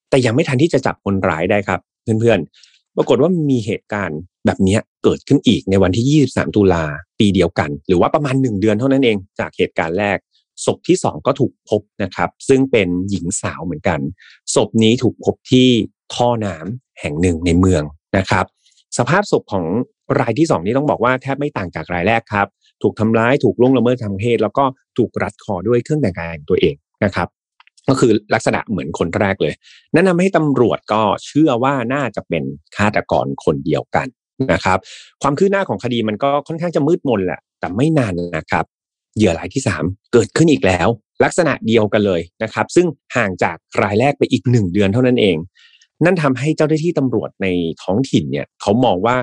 [0.10, 1.80] แต่ยังไม่ทันที่จะจับคนร้ายได้ครับ
[2.20, 6.84] เพื่อนๆ ปรากฏว่ามีเหตุการณ์แบบนี้เกิดขึ้นอีกในวันที่ 23 ตุลา
[7.20, 10.18] ปีเดียวกัน หรือว่าประมาณหนึ่งเดือนเท่านั้นเองจากเหตุการณ์แรก
[10.66, 14.00] ศพที่สองก็ถูกพบนะครับ ซึ่งเป็นหญิงสาวเหมือนกัน
[14.56, 15.68] ศพนี้ถูกพบที่
[16.14, 17.84] ท่อน้ำแห่งหนึ่งในเมือง
[18.18, 18.46] นะครับ
[18.98, 19.66] สภาพศพของ
[20.20, 22.48] รายที่สองนี้ต้องบอกว่าแทบไม่ต่างจากรายแรกครับ
[22.82, 24.64] ถูกทำร้ายถูกล่วงละเมิดทางเพศ แล้วก็
[24.98, 27.28] ถูกรัดคอด้วยเครื่องแต่งกายตัวเองนะครับ
[27.90, 29.54] ก็คือลักษณะเหมือนคนแรกเลย
[29.94, 32.44] นั่นทำให้ตำรวจก็เชื่อว่าน่าจะเป็น
[32.78, 34.08] ฆาตกรคนเดียวกัน
[34.52, 34.80] นะครับ
[35.22, 38.66] ความคืบหน้าของคดีมันก็ค่อนข้างจะมืดมนแหละแต่ไม่นานนะครับ
[39.18, 40.88] เหยื่อรายที่สามเกิดขึ้นอีกแล้ว
[41.24, 45.38] ลักษณะเดียวกันเลยนะครับ ซึ่งห่างจากรายแรกไปอีกหนึ่งเดือนเท่านั้นเอง
[46.06, 47.48] นั่นทำให้เจ้าหน้าที่ตำรวจใน
[47.84, 49.16] ท้องถิ่นเนี่ย เขามองว่า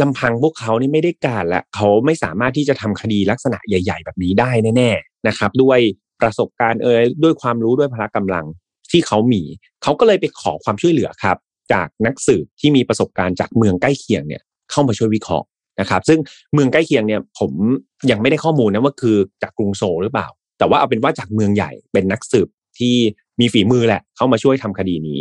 [0.00, 5.78] ลำพังพวกเขานี่ไม่ได้การละเขาไม่สามารถที่จะทำคดีลักษณะใหญ่ ๆ แบบนี้ได้แน่ๆนะครับ ด้วย
[6.20, 8.46] ประสบการณ์เอ่ยด้วยความรู้ด้วยพละกำลัง
[8.90, 9.42] ที่เขามี
[9.82, 11.36] เขาก็เลยไปขอความช่วยเหลือครับ
[11.72, 15.46] จากนักสืบที่มีประสบการณ์จากเมืองใกล้เคียงเนี่ยเข้ามาช่วยวิเคราะห์
[15.80, 16.18] นะครับ ซึ่ง
[16.54, 17.52] เมืองใกล้เคียงเนี่ยผม
[18.10, 20.28] ยังไม่ได้ข้อมูลนะว่าคือจากกรุงโซหรือเปล่า
[20.58, 22.94] แต่ว่าเอาเป็นว่าจากเมืองใหญ่เป็นนักสืบที่
[23.40, 25.20] มีฝีมือแหละ เข้ามาช่วยทำคดีนี้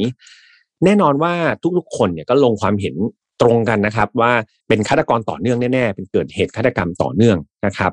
[0.85, 1.33] แน่นอนว่า
[1.77, 2.95] ทุกๆ คนเนี่ยก็ลงความเห็น
[3.41, 4.31] ตรงกันนะครับ ว่า
[4.67, 7.91] เป็นฆาตกรต่อเนื่องแน่ๆเป็นเกิดเหตุฆาตกรรมต่อเนื่องนะครับ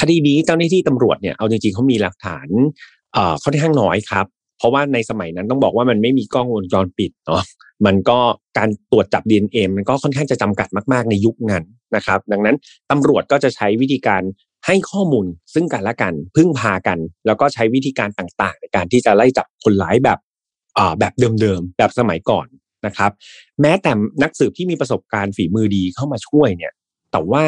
[0.00, 2.48] คดีนี้เจ้าหน้าที่ตำรวจเนี่ยเอาจริงๆเขามีหลักฐาน
[3.12, 4.26] เอ่อค่อนข้างน้อยครับ
[4.58, 7.42] เพราะว่าในสมัยนั้นต้องบอกว่ามันไม่มีกล้องวงจรปิดเนาะ
[7.86, 8.18] มันก็
[8.58, 11.64] การตรวจจับ DNA มันก็ค่อนข้างจะจำกัดมากๆในยุคนั้น
[11.96, 12.56] นะครับ ดังนั้น
[12.90, 14.22] ตำรวจก็จะใช้วิธีการ
[14.66, 20.18] ให้ข้อมูลซึ่งกันและกันพึ่งพากัน แล้วก็ใช้วิธีการต่างๆ ในการที่จะไล่จับคนร้ายแบบ
[20.78, 22.46] อ่าแบบเดิมๆแบบสมัยก่อน
[22.86, 23.10] นะครับ
[23.60, 26.72] แม้แต่นักสืบที่มีประสบการณ์ฝีมือดีเข้ามาช่วยเนี่ย
[27.12, 27.44] แต่ว่า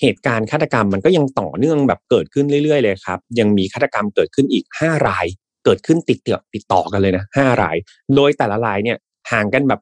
[0.00, 5.26] เหตุการณ์ฆาตกรรมมันก็ยังต่อเนื่องแบบเกิดขึ้นเรื่อยๆเลยครับ ยังมีฆาตกรรมเกิดขึ้นอีกห้าราย
[5.64, 7.76] เกิดขึ้นติดเตือติดต่อกันเลยนะห้าราย
[8.16, 8.96] โดยแต่ละรายเนี่ย
[9.32, 9.80] ห่างกันแบบ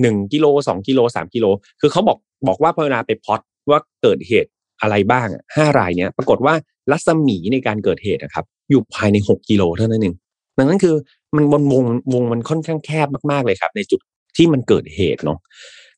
[0.00, 1.46] หนึ่งกิโลสองกิโลสามกิโล
[1.80, 3.40] คือเขาบอกบอกว่าพอเวลาไปพอด
[3.70, 6.54] ว่าเกิดเหตุอะไรบ้างห้ารายเนี่ยปรากฏว่า
[6.90, 10.14] รัศมีในการเกิดเหตุนะครับ อยู่ภายในหกกิโลเท่านั้นเอง
[10.58, 10.94] ดังนั้นคือ
[11.36, 14.00] มันวงวงวงมันค่อนข้างแคบมากๆเลยครับ ในจุด
[14.36, 15.38] ที่มันเกิดเหตุเนาะ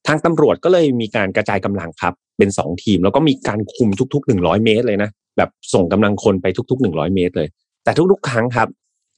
[0.06, 7.48] ทางตำรวจก็เลยมีการกระจายกำลังครับ เป็นสองทีม แล้วก็มีการคุมทุกๆหนึ่งร้อยเมตรเลยนะแบบส่งกำลังคนไปทุกๆหนึ่งร้อยเมตรเลย
[7.84, 8.68] แต่ทุกๆ ครั้งครับ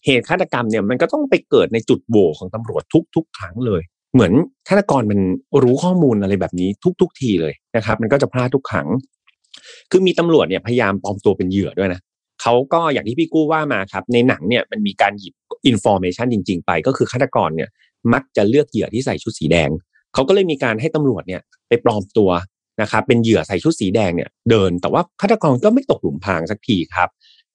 [0.05, 2.83] เหตุฆาตกรรมเนี่ยมันก็ต้องไปเกิดในจุดโหว่ของตำรวจ
[3.17, 3.83] ทุก ๆ ครั้งเลย
[4.15, 4.33] เหมือน
[4.69, 5.21] ฆาตกรมัน
[5.63, 6.69] รู้ข้อมูลอะไรแบบนี้
[7.01, 8.89] ทุก ๆ ทีเลยนะครับ มันก็จะพลาดทุกครั้ง
[9.91, 12.01] คือมีตำรวจเนี่ยพยายามปลอมตัวเป็นเหยื่อด้วยนะ
[12.43, 15.35] เขาก็อย่างที่พี่กู้ว่ามาครับ ในหนังเนี่ยมันมีการหยิบ
[15.67, 17.69] information จริง ๆ ไป ก็คือฆาตกรเนี่ย
[18.13, 19.71] มักจะเลือกเหยื่อที่ใส่ชุดสีแดง
[20.15, 22.31] เขาก็เลยมีการให้ตำรวจเนี่ยไปปลอมตัว
[22.83, 27.09] นะครับเป็นเหยื่อใส่ชุดสีแดงเนี่ยเดิน แต่ว่าฆาตกรก็ไม่ตกหลุมพรางสักทีครับ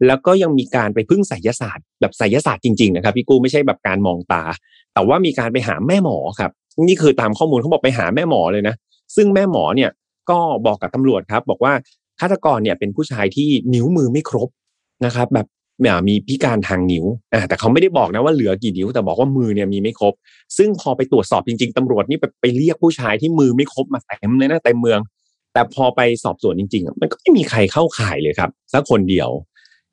[0.08, 4.44] แล้วก็ยังมีการไปพึ่งไสยศาสตร์ แบบไสยศาสตร์จริงๆนะครับพี่กู้ไม่ใช่แบบการมองตา
[4.94, 6.52] แต่ว่ามีการไปหาแม่หมอครับ
[6.88, 8.76] นี่คือตามข้อมูลเขาบอกไปหาแม่หมอเลยนะ
[9.16, 9.90] ซึ่งแม่หมอเนี่ย
[10.30, 11.74] ก็บอกกับตำรวจครับ บอกว่า
[12.20, 14.50] ฆาตกรเนี่ยเป็นผู้ชายที่นิ้วมือไม่ครบ
[15.06, 15.48] นะครับ แบบ
[16.08, 20.14] มีพิการทางนิ้วอ่าแต่เขาไม่ได้บอกนะว่าเหลือกี่นิ้วแต่บอกว่ามือเนี่ยมีไม่ครบ
[20.58, 25.00] ซึ่งพอไปตรวจสอบจริง ๆตำรวจนี่ไปไปเรียกผู้ชายที่มือไม่ครบมาเต็มเลยนะเต็มเมือง
[25.54, 29.30] แต่พอไปสอบสวนจริงๆ มันก็ไม่มีใครเข้าข่ายเลยครับสักคนเดียว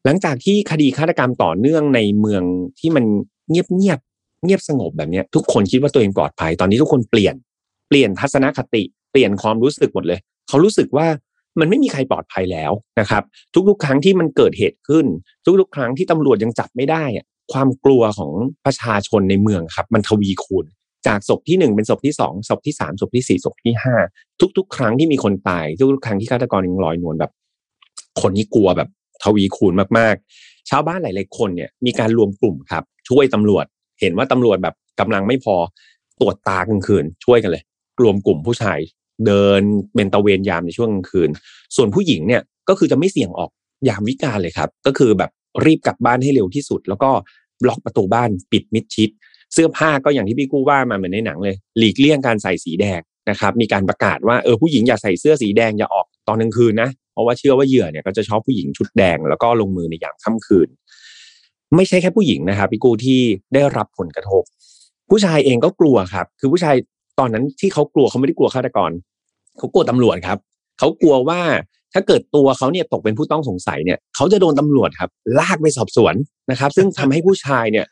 [0.05, 2.43] หลังจากที่คดีฆาตกรรมต่อเนื่องในเมือง
[2.79, 3.05] ที่มัน
[3.51, 3.99] เงียบเงียบ
[4.45, 7.35] เงียบสงบแบบนี้ทุกคนคิดว่าตัวเองปลอดภัยตอนนี้ทุกคนเปลี่ยน
[7.89, 10.19] เปลี่ยนทัศนคติเปลี่ยนความรู้สึกหมดเลย
[10.49, 11.07] เขารู้สึกว่า
[11.61, 13.23] มันไม่มีใครปลอดภัยแล้วนะครับ
[13.69, 15.07] ทุกๆ ครั้งที่มันเกิดเหตุขึ้น
[15.61, 18.33] ทุกๆ ครั้งที่ตำรวจยังจับไม่ได้อะความกลัวของ
[18.67, 20.67] ประชาชนในเมืองครับ มันทวีคูณ
[21.07, 23.97] จากศพที่หนึ่งเป็นศพที่สองศพที่สามศพที่สี่ศพที่ห้า
[24.57, 27.33] ทุก ๆ ครั้งที่มีคนตาย ทุกๆ ครั้งที่ฆาตกรยังลอยนวลแบบ
[28.21, 28.89] คนนี้กลัวแบบ
[29.23, 33.65] ทวีคูณมากๆชาวบ้านหลายๆคนเนี่ยมีการรวมกลุ่มครับ ช่วยตำรวจ
[34.01, 35.57] เห็นว่าตำรวจแบบกำลังไม่พอ
[36.21, 37.63] ตรวจตากลางคืนช่วยกันเลย
[38.03, 38.79] รวมกลุ่มผู้ชาย
[39.27, 39.61] เดิน
[39.95, 41.31] เป็นตะเวนยามในช่วงกลางคืน
[41.77, 43.51] ส่วนผู้หญิงเนี่ยก็คือจะไม่เสี่ยงออก
[43.89, 45.31] ยามวิกาลเลยครับ ก็คือแบบ
[45.65, 47.11] รีบกลับบ้านให้เร็วที่สุด แล้วก็
[47.69, 49.11] ล็อกประตูบ้านปิดมิดชิด
[49.53, 53.01] เสื้อผ้าก็อย่างที่พี่กู้ว่ามาเหมือนในหนังเลย หลีกเลี่ยงการใส่สีแดง
[53.31, 60.69] นะครับ มีการประกาศว่าเออผู้หญิงอย่าใส่เสื้อสีแดงอย่าออกตอนกลางคืนนะเพราะว่าเชื่อว่าเหยื่อเนี่ยก็จะชอบผู้หญิงชุดแดง แล้วก็ลงมือในยามค่ำคืน
[61.77, 63.21] ไม่ใช่แค่ผู้หญิงนะครับพี่กู้ที่
[63.55, 64.43] ได้รับผลกระทบ
[65.11, 66.77] ผู้ชายเองก็กลัวครับ คือผู้ชาย
[67.19, 68.91] ตอนนั้นที่เขากลัวเขาไม่ได้กลัวฆาตกร
[69.59, 70.39] เขากลัวตำรวจครับ
[70.79, 71.41] เขากลัวว่า
[71.95, 76.15] ถ้าเกิดตัวเขาเนี่ยตกเป็นผู้ต้องสงสัยเนี่ยเขาจะโดนตำรวจครับ ลากไปสอบสวน
[76.51, 77.87] นะครับ ซึ่งทำให้ผู้ชายเนี่ย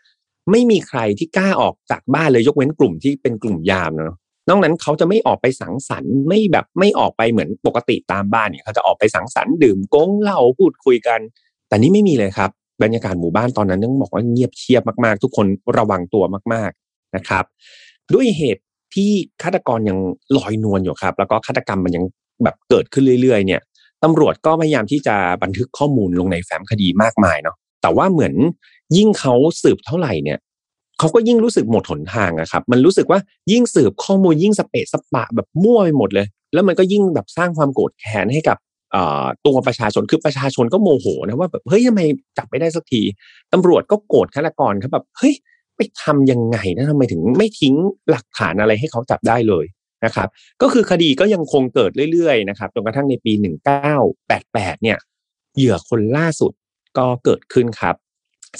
[0.51, 4.17] ไม่มีใครที่กล้าออกจากบ้านเลยยกเว้นกลุ่มที่เป็นกลุ่มยามเนาะ
[4.49, 11.21] นอกนั้นเขาจะไม่ออกไปสังสรรค์ไม่แบบไม่ออกไปเหมือนปกติตามบ้านเนี่ยเขาจะออกไปสังสรรค์ดื่มก้งเหล้าพูดคุยกัน
[11.69, 12.51] แต่นี่ไม่มีเลยครับ
[12.83, 15.47] บรรยากาศหมู่บ้านตอนนั้นต้องบอกว่าเงียบเชียบมากๆ ทุกคน
[15.79, 17.45] ระวังตัวมากๆนะครับ
[18.15, 18.63] ด้วยเหตุ
[18.94, 19.11] ที่
[19.42, 19.98] ฆาตกรยัง
[20.37, 22.05] ลอยนวลอยู่ครับ แล้วก็ฆาตกรรมมันยัง
[22.44, 23.61] แบบเกิดขึ้นเรื่อยๆ เนี่ย
[24.05, 28.35] ตำรวจก็พยายามที่จะบันทึกข้อมูลลงในแฟ้มคดีมากมายเนาะแต่ว่าเหมือน
[28.96, 30.38] ยิ่งเขาสืบเท่าไหร่เนี่ย
[30.98, 33.18] เขาก็ยิ่งรู้สึกหมดหนทางอะครับ มันรู้สึกว่า
[33.52, 38.57] ยิ่งสืบข้อมูลยิ่งสเปซสปะแบบมั่วไปหมดเลย แล้วมันก็ยิ่งแบบสร้างความโกรธแค้นให้กับ
[39.46, 42.00] ตัวประชาชนคือประชาชนก็โมโหนะว่าแบบเฮ้ยทำไม
[42.38, 43.02] จับไม่ได้สักที
[43.52, 45.35] ตำรวจก็โกรธฆาตกรครับแบบเฮ้ย
[46.05, 47.75] ทำยังไงนะทำไมถึงไม่ทิ้ง
[48.11, 49.64] หลักฐานอะไรให้เขาจับได้เลย
[50.05, 50.29] นะครับ
[50.62, 53.33] ก็คือคดีก็ยังคงเกิดเรื่อยๆนะครับจนกระทั่งในปี
[54.09, 54.99] 1988 เนี่ย
[55.57, 56.53] เหยื่อคนล่าสุด
[56.99, 57.95] ก็เกิดขึ้นครับ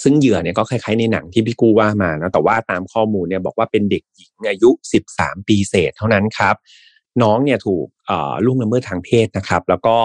[0.03, 4.71] ซึ่งเหยื่อเนี่ยก็คล้ายๆในหนังที่พี่กูว่ามานะแต่ว่าตามข้อมูลเนี่ยบอกว่าเป็นเด็กหญิงอายุ
[5.11, 6.55] 13 ปีเศษเท่านั้นครับ
[7.23, 7.87] น้องเนี่ยถูก
[8.45, 9.97] ล่วงละเมิดทางเพศนะครับ แล้วก็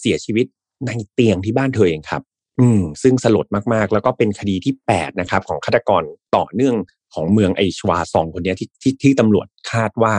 [0.00, 0.46] เสียชีวิต
[0.86, 2.22] ในเตียงที่บ้านเธอเองครับ
[2.60, 6.02] อืมซึ่งสลดมากๆ แล้วก็เป็นคดีที่แปดนะครับ ของฆาตกร
[6.36, 6.76] ต่อเนื่อง
[7.14, 10.14] ของเมืองไอชวาซองคนนี้ที่ที่ที่ตำรวจคาดว่า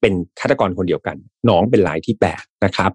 [0.00, 1.16] เป็นฆาตกรคนเดียวกัน
[1.48, 2.90] น้องเป็นรายที่แปดนะครับ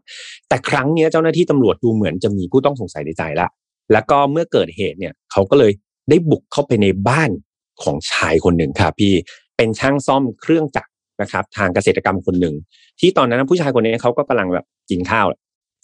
[0.48, 3.48] แต่ครั้งนี้เจ้าหน้าที่ตำรวจดูเหมือนจะมีผู้ต้องสงสัยในใจละ
[3.94, 5.72] แล้วก็เมื่อเกิดเหตุเนี่ยเขาก็เลย
[6.10, 7.30] ได้บุกเข้าไปในบ้าน
[7.84, 9.14] ของชายคนหนึ่งครับพี่
[9.58, 12.56] เป็นช่างซ่อมเครื่องจักรนะครับ ทางเกษตรกรรมคนหนึ่ง
[13.00, 15.28] ที่ตอนนั้นผู้ชายคนนี้เขาก็กำลังแบบกินข้าว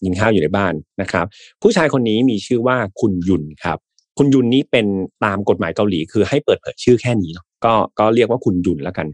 [0.03, 1.25] กินข้าวอยู่ในบ้านนะครับ
[1.61, 3.77] ผู้ชายคนนี้มีชื่อว่าคุณยุนครับ
[4.17, 4.85] คุณยุนนี้เป็น
[5.25, 9.07] ตามกฎหมายเกาหลี คือให้เปิดเผยชื่อแค่นี้เนาะก็ก็เรียกว่าคุณยุนแล้วกัน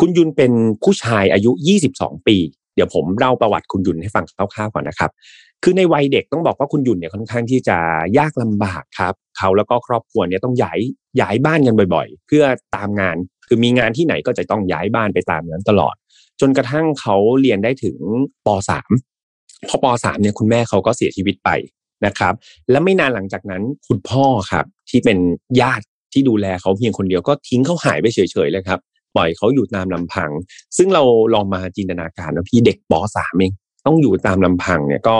[0.00, 0.52] คุณยุนเป็น
[0.82, 1.50] ผู้ชายอายุ
[1.88, 2.36] 22 ปี
[2.74, 4.24] เดี๋ยวผมเล่าประวัติคุณยุนให้ฟัง
[4.54, 5.10] คร่าวๆก่อนนะครับ
[5.62, 7.78] คือในวัยเด็กต้องบอกว่าคุณยุนเนี่ยค่อนข้างที่จะ
[8.18, 10.78] ยากลำบากครับ เขาแล้วก็ครอบครัวเนี่ยต้องย้าย
[11.20, 12.44] ย้ายบ้านกันบ่อยๆ เพื่อ
[12.76, 13.16] ตามงาน
[13.48, 15.94] คือมีงานที่ไหนก็จะต้องย้ายบ้านไปตามนั้นตลอด
[16.40, 17.98] จนกระทั่งเขาเรียนได้ถึง
[18.46, 19.11] ป .3
[19.68, 21.50] พอป .3 เนี่ยคุณแม่เขาก็เสียชีวิตไป
[22.06, 22.34] นะครับ
[22.70, 25.18] และไม่นานหลังจากนั้นคุณพ่อครับที่เป็น
[25.60, 28.80] ญาติที่ดูแลเขาเพียงคนเดียวก็ทิ้งเขาหายไปเฉยๆเลยครับ
[29.16, 30.30] ปล่อยเขาอยู่ตามลำพัง
[30.76, 31.02] ซึ่งเรา
[31.34, 33.52] ลองมาจินตนาการนะพี่เด็กป .3 เอง
[33.86, 35.16] ต้องอยู่ตามลำพังเนี่ยก็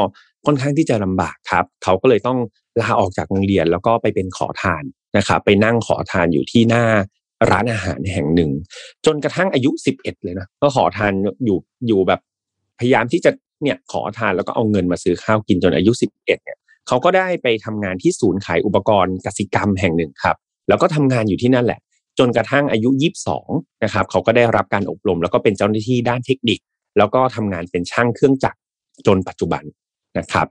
[0.46, 2.38] ค่อนข้างที่จะลำบากครับ เขาก็เลยต้อง
[2.80, 4.82] ลาออกจากโรงเรียนแล้วก็ไปเป็นขอทาน
[5.16, 6.84] นะครับไปนั่งขอทานอยู่ที่หน้า
[7.50, 8.50] ร้านอาหารแห่งหนึ่ง
[9.06, 11.12] จนกระทั่งอายุสิบเอ็ดเลยนะก็ขอทาน
[11.44, 12.20] อยู่อยู่แบบ
[12.78, 13.30] พยายามที่จะ
[13.62, 20.36] เนี่ยขอทานแล้วก็เอาเงินมาซื้อข้าวกินจนอายุสิบเอ็ดเนี่ยเขาก็ได้ไปทำงานที่ศูนย์ขายอุปกรณ์กสิกรรมแห่งหนึ่งครับ
[20.68, 21.80] แล้วก็ทำงานอยู่ที่นั่นแหละ
[22.18, 22.88] จนกระทั่งอายุ
[23.36, 26.58] 22นะครับเขาก็ได้รับการอบรม แล้วก็เป็นเจ้าหน้าที่ด้านเทคนิค
[26.98, 28.58] แล้วก็ทำงานเป็นช่างเครื่องจักร
[29.06, 29.62] จนปัจจุบัน
[30.18, 30.46] นะครับ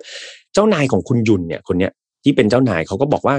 [0.54, 1.92] เจ้านายของคุณยุนเนี่ยคนเนี้ย
[2.24, 3.36] ที่เป็นเจ้านายเขาก็บอกว่า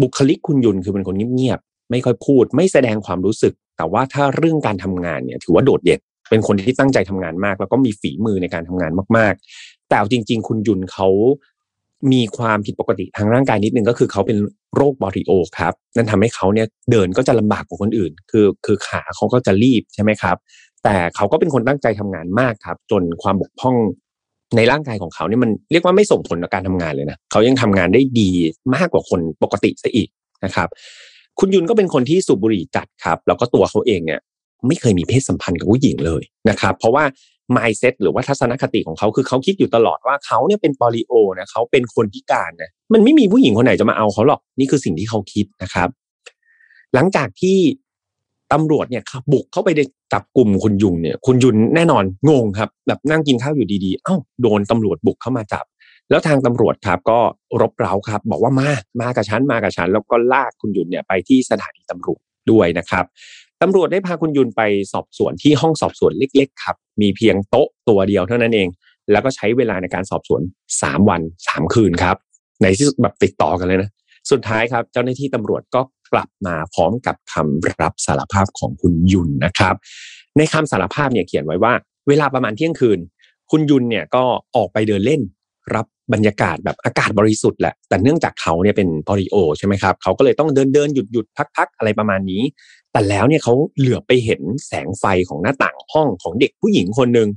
[0.00, 6.00] บุคลิกคุณยุนคือเป็นคนเงียบๆไม่ค่อยพูด ไม่แสดงความรู้สึก แต่ว่าถ้าเรื่องการทำงานเนี่ยถือว่าโดดเด่น
[6.32, 11.08] เป็นคนที่ตั้งใจทำงานมาก แล้วก็มีฝีมือในการทำงานมาก ๆ แต่จริง ๆ คุณยุนเขา
[12.12, 14.38] มีความผิดปกติทางร่างกายนิดนึงก็คือเขาเป็น
[14.76, 20.36] โรคบอริโอครับนั่นทำให้เขาเนี่ยเดินก็จะลำบากกว่าคนอื่น คือคือขาเขาก็จะรีบใช่ไหมครับ
[20.84, 23.76] แต่เขาก็เป็นคนตั้งใจทำงานมากครับ จนความบกพร่อง
[24.56, 28.30] ในร่างกายของเขาเนี่ยมันเรียกว่าไม่ส่งผลต่อการทำงานเลยนะเขายังทำงานได้ดี
[28.74, 30.08] มากกว่าคนปกติซะอีก
[30.44, 30.68] นะครับ
[31.38, 34.20] คุณยุนก็เป็นคนที่สูบบุหรี่จัดครับ แล้วก็ตัวเขาเองเนี่ย
[34.66, 37.04] ไม่เคยมีเพศสัมพันธ์กับผู้หญิงเลยนะครับเพราะว่า
[37.56, 45.88] mindset หรือว่าทัศนคติของเขาคือเขาคิดอยู่ตลอดว่าเขาเนี่ยเป็นปอลิโอนะเขาเป็นคนพิการนะมันไม่มีผู้หญิงคนไหนจะมาเอาเขาหรอกนี่คือสิ่งที่เขาคิดนะครับ
[46.94, 47.58] หลังจากที่
[48.52, 49.68] ตำรวจเนี่ยบุกเข้าไป
[50.12, 55.64] จับกลุ่มคุณยุนเนี่ย คุณยุนแน่นอนงงครับ แบบนั่งกินข้าวอยู่ดีๆ เอ้าโดนตำรวจบุกเข้ามาจับ
[56.10, 57.18] แล้วทางตำรวจครับ ก็
[57.60, 58.70] รบเร้าครับ บอกว่ามา
[59.00, 62.20] มากับฉันมากับฉัน แล้วก็ลากคุณยุนเนี่ยไปที่สถานีตำรวจ
[62.50, 63.04] ด้วยนะครับ
[63.62, 68.68] ตำรวจได้พาคุณยุนไปสอบสวนที่ห้องสอบสวนเล็ก ๆ ครับ มีเพียงโต๊ะตัวเดียวเท่านั้นเอง
[69.10, 70.42] แล้วก็ใช้เวลาในการสอบสวน
[70.82, 72.16] สามวันสามคืนครับ
[72.62, 73.90] ในที่สุดแบบติดต่อกันเลยนะ
[74.30, 75.80] สุดท้ายครับ เจ้าหน้าที่ตำรวจก็
[76.12, 79.74] กลับมาพร้อมกับคำรับสารภาพของคุณยุนนะครับ
[80.36, 81.72] ในคำสารภาพเนี่ยเขียนไว้ว่า
[82.08, 82.98] เวลาประมาณเที่ยงคืน
[83.50, 84.24] คุณยุนเนี่ยก็
[84.56, 85.20] ออกไปเดินเล่น
[85.74, 92.42] รับบรรยากาศแบบอากาศบริสุทธิ์แหละ แต่เนื่องจากเขาเนี่ยเป็นพอริโอใช่ไหมครับ เขาก็เลยต้องเดินเดินหยุดหยุดพักพักอะไรประมาณนี้
[92.92, 97.28] แต่แล้วเนี่ยเขาเหลือไปเห็นแสงไฟของหน้าต่างห้องของเด็กผู้หญิงคนหนึ่ง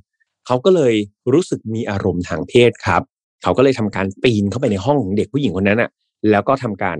[0.47, 0.93] เขาก็เลย
[1.33, 3.01] รู้สึกมีอารมณ์ทางเพศครับ
[3.43, 5.89] เขาก็เลยทำการปีนเข้าไปในห้องของเด็กผู้หญิงคนนั้นอะ
[6.31, 6.97] แล้วก็ทำการ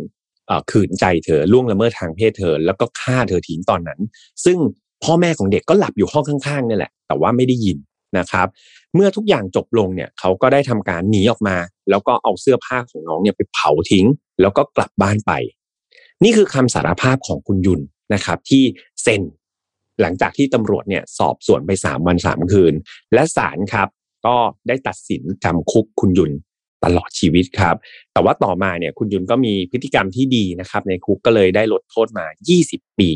[0.72, 4.00] ขืนใจเธอล่วงละเมิดทางเพศเธอ แล้วก็ฆ่าเธอทิ้งตอนนั้น
[4.46, 4.58] ซึ่ง
[5.04, 7.78] พ่อแม่ของเด็กก็หลับอยู่ห้องข้างๆนี่แหละ แต่ว่าไม่ได้ยิน
[8.18, 8.48] นะครับ
[8.96, 11.58] เมื่อทุกอย่างจบลงเนี่ยเขาก็ได้ทำการหนีออกมา
[11.90, 14.06] แล้วก็เอาเสื้อผ้าของน้องเนี่ยไปเผาทิ้ง
[14.42, 15.32] แล้วก็กลับบ้านไป
[16.24, 17.82] นี่คือคำสารภาพของคุณยุน
[18.14, 18.64] นะครับที่
[19.04, 19.22] เซ็น
[20.02, 22.74] หลังจากที่ตำรวจเนี่ยสอบสวนไปสามวันสามคืน
[23.14, 23.88] และศาลครับ
[24.26, 24.36] ก็
[24.68, 26.32] ได้ตัดสินจำคุกคุณยุน
[26.86, 27.76] ตลอดชีวิตครับ
[28.14, 32.26] แต่ว่าต่อมาเนี่ยคุณยุนก็มีพฤติกรรมที่ดีนะครับ ในคุกก็เลยได้ลดโทษมา
[32.62, 33.12] 20 ปี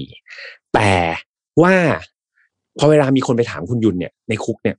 [0.73, 0.91] แต่
[1.61, 1.75] ว่า
[2.77, 4.75] พอเวลามีคนไปถามคุณยุนเนี่ยในคุกเนี่ย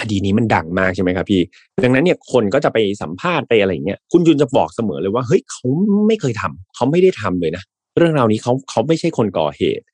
[0.00, 1.42] คดีนี้มันดังมากใช่ไหมครับพี่
[1.82, 5.64] ดังนั้นเนี่ยคนก็จะไปสัมภาษณ์ไปอะไรเงี้ยคุณยุนจะบอกเสมอเลยว่าเฮ้ยเขา
[6.06, 7.62] ไม่เคยทำเขาไม่ได้ทำเลยนะ
[8.00, 9.84] เรื่องราวนี้เขาเขาไม่ใช่คนก่อเหตุ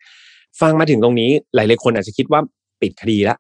[0.61, 2.41] ฟังมาถึงตรงนี้หลายๆคนอาจจะคิดว่า
[2.81, 3.39] ปิดคดีแล้ว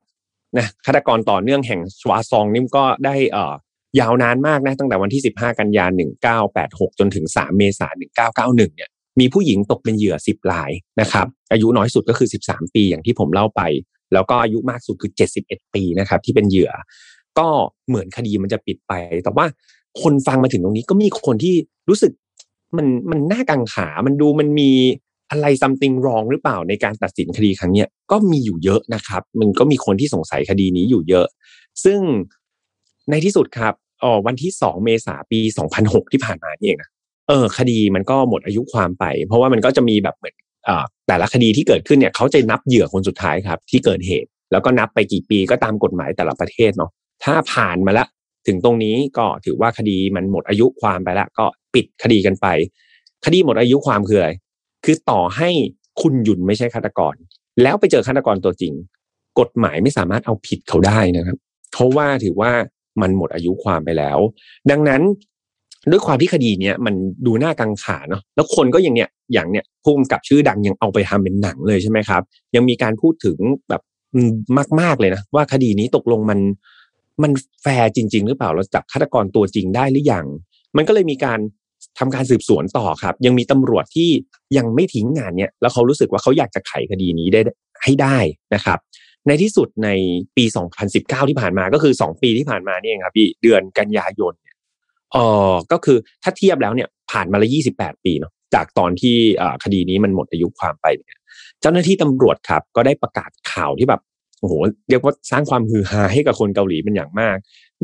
[0.59, 3.55] นะฆาตกรต่อเนื่องแห่งชวาซองนี่ก็ได้เอ่อ
[4.00, 6.00] ยาวนานมากนะตั้งแต่วันที่ 15 กันยายน
[6.48, 8.02] 1986 จนถึง 3 เมษายน
[8.33, 13.62] 1991 เนี่ย มีผู้หญิงตกเป็นเหยื่อ 10รายนะครับ อายุน้อยสุดก็คือ 13 ปีอย่างที่ผมเล่าไป
[14.12, 15.11] แล้วก็อายุมากสุดคือ
[15.42, 16.70] 71 ปีนะครับ ที่เป็นเหยื่อ
[17.38, 17.48] ก็
[17.88, 18.92] เหมือนคดีมันจะปิดไป
[19.24, 19.46] แต่ว่า
[20.02, 21.55] คนฟังมาถึงตรงนี้ก็มีคนที่
[21.88, 22.12] รู้สึก
[22.79, 24.71] มันมันน่ากังขา มันดูมันมี
[25.31, 31.27] อะไร something wrong หรือเปล่าในการตัดสินคดีครั้งนี้ก็มีอยู่เยอะนะครับ มันก็มีคนที่สงสัยคดีนี้อยู่เยอะ
[31.85, 32.01] ซึ่ง
[33.11, 36.91] ในที่สุดครับอ๋อวันที่สองเมษาปีสองพันหกที่ผ่านมานี่เองนะ
[37.29, 40.35] เออ คดีมันก็หมดอายุความไป เพราะว่ามันก็จะมีแบบเหมือน
[40.69, 46.91] อ่าแต่ละคดีที่เกิดขึ้นเนี่ยเขาจะนับเหยื่อคนสุดท้ายครับ ที่เกิดเหตุ แล้วก็นับไปกี่ปีก็ตามกฎหมายแต่ละประเทศเนาะ
[47.25, 48.07] ถ้าผ่านมาละ
[48.47, 52.47] ถึงตรงนี้ก็ถือว่าคดีมันหมดอายุความไปแล้วก็ปิดคดีกันไป
[53.25, 54.31] คดีหมดอายุความคืออะไร
[54.85, 55.51] คือต่อให้
[56.01, 57.15] คุณหยุนไม่ใช่ฆาตกร
[57.63, 58.73] แล้วไปเจอฆาตกรตัวจริง
[59.39, 61.37] กฎหมายไม่สามารถเอาผิดเขาได้นะครับ
[61.73, 62.51] เพราะว่าถือว่า
[63.03, 64.19] มันหมดอายุความไปแล้ว
[64.71, 65.03] ดังนั้น
[65.91, 66.95] ด้วยความที่คดีเนี้ยมัน
[67.27, 72.23] ดูน่ากังขาเนาะแล้วคนก็ย่างเนี้ยอย่างเนี้ยพุ่มกับชื่อดังยังเอาไปทำเป็นหนังเลยใช่ไหมครับ
[72.55, 73.83] ยังมีการพูดถึงแบบ
[74.81, 76.39] มาก ๆเลยนะว่าคดีนี้ตกลงมัน
[77.22, 80.26] มันแฟร์จริง ๆ หรือเปล่าเราจับฆาตกรตัวจริงได้หรือยัง
[80.76, 81.38] มันก็เลยมีการ
[81.98, 84.11] ทำการสืบสวนต่อครับ ยังมีตำรวจที่
[84.57, 87.40] ยังไม่ทิ้งงานเนี้ยแล้วเขารู้สึกว่าเขาอยากจะไขคดีนี้ได้
[87.83, 88.18] ให้ได้
[88.55, 88.79] นะครับ
[89.26, 89.88] ในที่สุดใน
[90.37, 90.44] ปี
[90.87, 94.57] 2019 ที่ผ่านมาก็คือ 2 ปีที่ผ่านมานี่เองครับพี่เดือนกันยายนเนี่ย
[95.12, 95.16] เอ
[95.50, 99.16] อก็คือถ้าเทียบแล้วเนี่ยผ่านมาละ28 ปีเนาะจากตอนที่
[99.64, 101.20] คดีนี้มันหมดอายุความไปเนี่ย
[101.61, 104.00] เจ้าหน้าที่ตำรวจครับ ก็ได้ประกาศข่าวที่แบบ
[104.40, 104.55] โอ้โห
[104.88, 107.37] เรียกว่าสร้างความฮือฮาให้กับคนเกาหลีเป็นอย่างมาก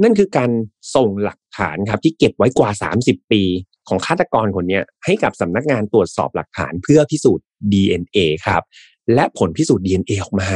[0.02, 0.50] นั่นคือการ
[0.94, 2.70] ส่งหลักฐานครับที่เก็บไว้กว่า
[3.02, 3.42] 30 ปี
[3.88, 8.62] ของฆาตกรคนนี้ให้กับสำนักงานตรวจสอบหลักฐานเพื่อพิสูจน์ DNA ครับ
[9.14, 10.50] และผลพิสูจน์ DNA ออกมา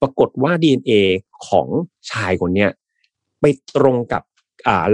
[0.00, 0.92] ปรากฏว่า DNA
[1.48, 1.68] ของ
[2.10, 2.66] ชายคนนี้
[3.40, 3.44] ไป
[3.76, 4.22] ตรงกับ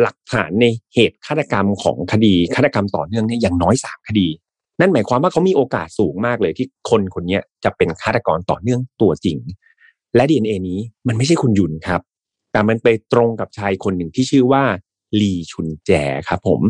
[0.01, 4.29] หลักฐานในเหตุฆาตกรรมของคดีฆาตกรรมต่อเนื่องเนี่ยอย่างน้อยสามคดี
[4.81, 9.37] นั่นหมายความว่าเขามีโอกาสสูงมากเลยที่คนคนนี้จะเป็นฆาตกรต่อเนื่องตัวจริง
[10.15, 12.01] และ DNA นี้มันไม่ใช่คุณยุนครับ
[12.53, 14.65] แต่มันไปตรงกับชายคนหนึ่งที่ชื่อว่า
[15.21, 15.91] ลีชุนแจ
[16.29, 16.61] ครับผม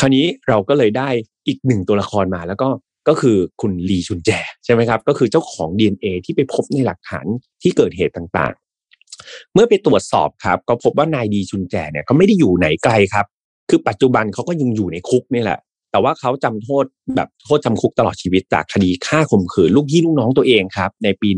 [0.00, 1.08] คราวนี้เราก็เลยได้
[1.46, 2.68] อีกหนึ่งตัวละครมาแล้วก็
[3.08, 4.30] ก็คือคุณลีชุนแจ
[4.64, 7.26] ใช่ไหมครับ ก็คือเจ้าของ DNA ที่ไปพบในหลักฐาน
[7.62, 13.26] ที่เกิดเหตุต่างๆ เมื่อไปตรวจสอบครับ ก็พบว่านายดีชุนแจเนี่ยก็ไม่ได้อยู่ไหนไกลครับ
[13.70, 15.58] คือปัจจุบันเขาก็ยังอยู่ในคุกนี่แหละ
[15.90, 16.84] แต่ว่าเขาจำโทษ
[17.16, 21.28] แบบโทษจำคุกตลอดชีวิตจากคดีฆ่าข่มขืนลูกพี่ลูกน้องตัวเองครับ ในปี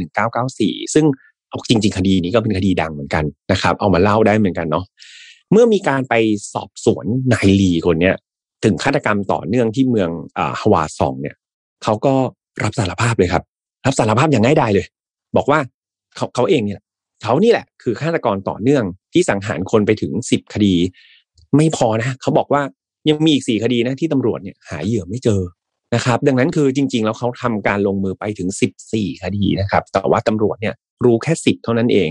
[0.42, 1.04] 1994 ซึ่ง
[1.54, 4.84] เอาจริง ๆ คดีนี้ก็เป็นคดีดังเหมือนกันนะครับ เอามาเล่าได้เหมือนกันเนาะ
[5.52, 6.14] เมื่อมีการไป
[6.54, 8.14] สอบสวนนายลีคนเนี้ย
[8.64, 11.36] ถึงฆาตกรรมต่อเนื่องที่เมืองอ่าฮวาซองเนี่ย
[11.82, 12.14] เขาก็
[12.62, 13.42] รับสารภาพเลยครับ
[13.86, 14.86] รับสารภาพอย่างง่ายดายเลย
[15.36, 15.58] บอกว่า
[16.16, 16.80] เขาเขาเองเนี่ย
[17.22, 20.74] เขานี่แหละ คือฆาตกรต่อเนื่องที่สังหารคนไปถึงสิบคดี
[21.56, 22.62] ไม่พอนะเขาบอกว่า
[23.08, 25.40] ยังมีอีกสี่คดีนะที่ตำรวจเนี่ยหาเหยื่อไม่เจอ
[25.94, 32.10] นะครับ ดังนั้นคือจริง ๆ แล้วเขาทำการลงมือไปถึงสิบสี่คดีนะครับ แต่ว่าตำรวจเนี่ย รู้แค่สิบเท่านั้นเอง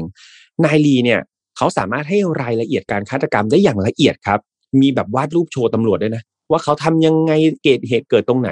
[0.63, 1.19] นายลีเนี่ย
[1.57, 4.39] เขาสามารถให้รายละเอียดการฆาตกรรมได้อย่างละเอียดครับ
[4.81, 7.31] มีแบบวาดรูปโชว์ตำรวจด้วยนะ ว่าเขาทำยังไง
[7.63, 8.49] เกิดเหตุเกิดตรงไหน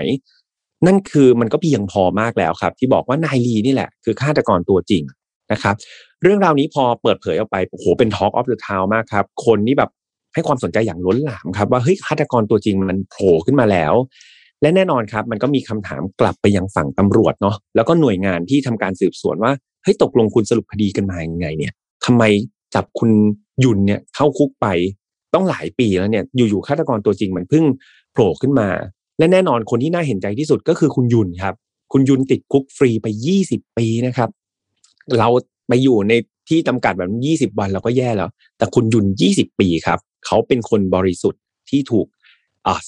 [0.85, 5.03] นั่นคือมันก็เพียงพอมากแล้วครับ ที่บอกว่านายลีนี่แหละ คือฆาตกรตัวจริง
[5.51, 5.75] นะครับ
[6.23, 9.89] เรื่องราวนี้พอเปิดเผยออกไปโอ้โหเป็น Talk of the Town มากครับ คนนี่แบบ
[10.33, 13.93] ให้ความสนใจอย่างล้นหลามครับ ว่าเฮ้ยฆาตกรตัวจริงมันโผล่ขึ้นมาแล้ว
[14.61, 19.51] และแน่นอนครับ มันก็มีคำถามกลับไปยังฝั่งตำรวจเนาะแล้วก็หน่วยงานที่ทำการสืบสวนว่า
[19.83, 21.73] เฮ้ยตกลงคุณสรุปคดีกันมาอย่างไงเนี่ย
[22.05, 22.23] ทำไม
[22.75, 23.11] จับคุณ
[23.63, 24.67] ยุนเนี่ยเข้าคุกไป
[25.33, 27.65] ต้องหลายปีแล้วเนี่ยอยู่ๆฆาตกรตัวจริงมันเพิ่ง
[28.11, 28.69] โผล่ขึ้นมา
[29.19, 31.55] และแน่นอนคนที่น่าเห็นใจที่สุดก็คือคุณยุนครับ
[31.93, 34.29] คุณยุนติดคุกฟรีไปยี่สิบปีนะครับ
[35.19, 35.27] เรา
[35.67, 36.13] ไปอยู่ใน
[36.49, 42.07] ที่จำกัดแบบยี่สิบวันเราก็แย่แล้ว แต่คุณยุนยี่สิบปีครับ เขาเป็นคนบริสุทธิ์ที่ถูก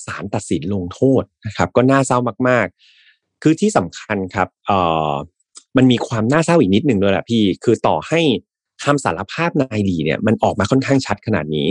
[0.05, 2.17] ศาลตัดสินลงโทษนะครับ ก็น่าเศร้า
[2.49, 2.67] มาก
[3.05, 4.71] ๆ คือที่สำคัญครับเอ
[5.11, 5.13] อ
[5.77, 8.21] มันมีความน่าเศร้าอีกนิดหนึ่งด้วยแหละพี่ คือต่อให้
[8.83, 11.67] คำสารภาพนายดีเนี่ย มันออกมาค่อนข้างชัดขนาดนี้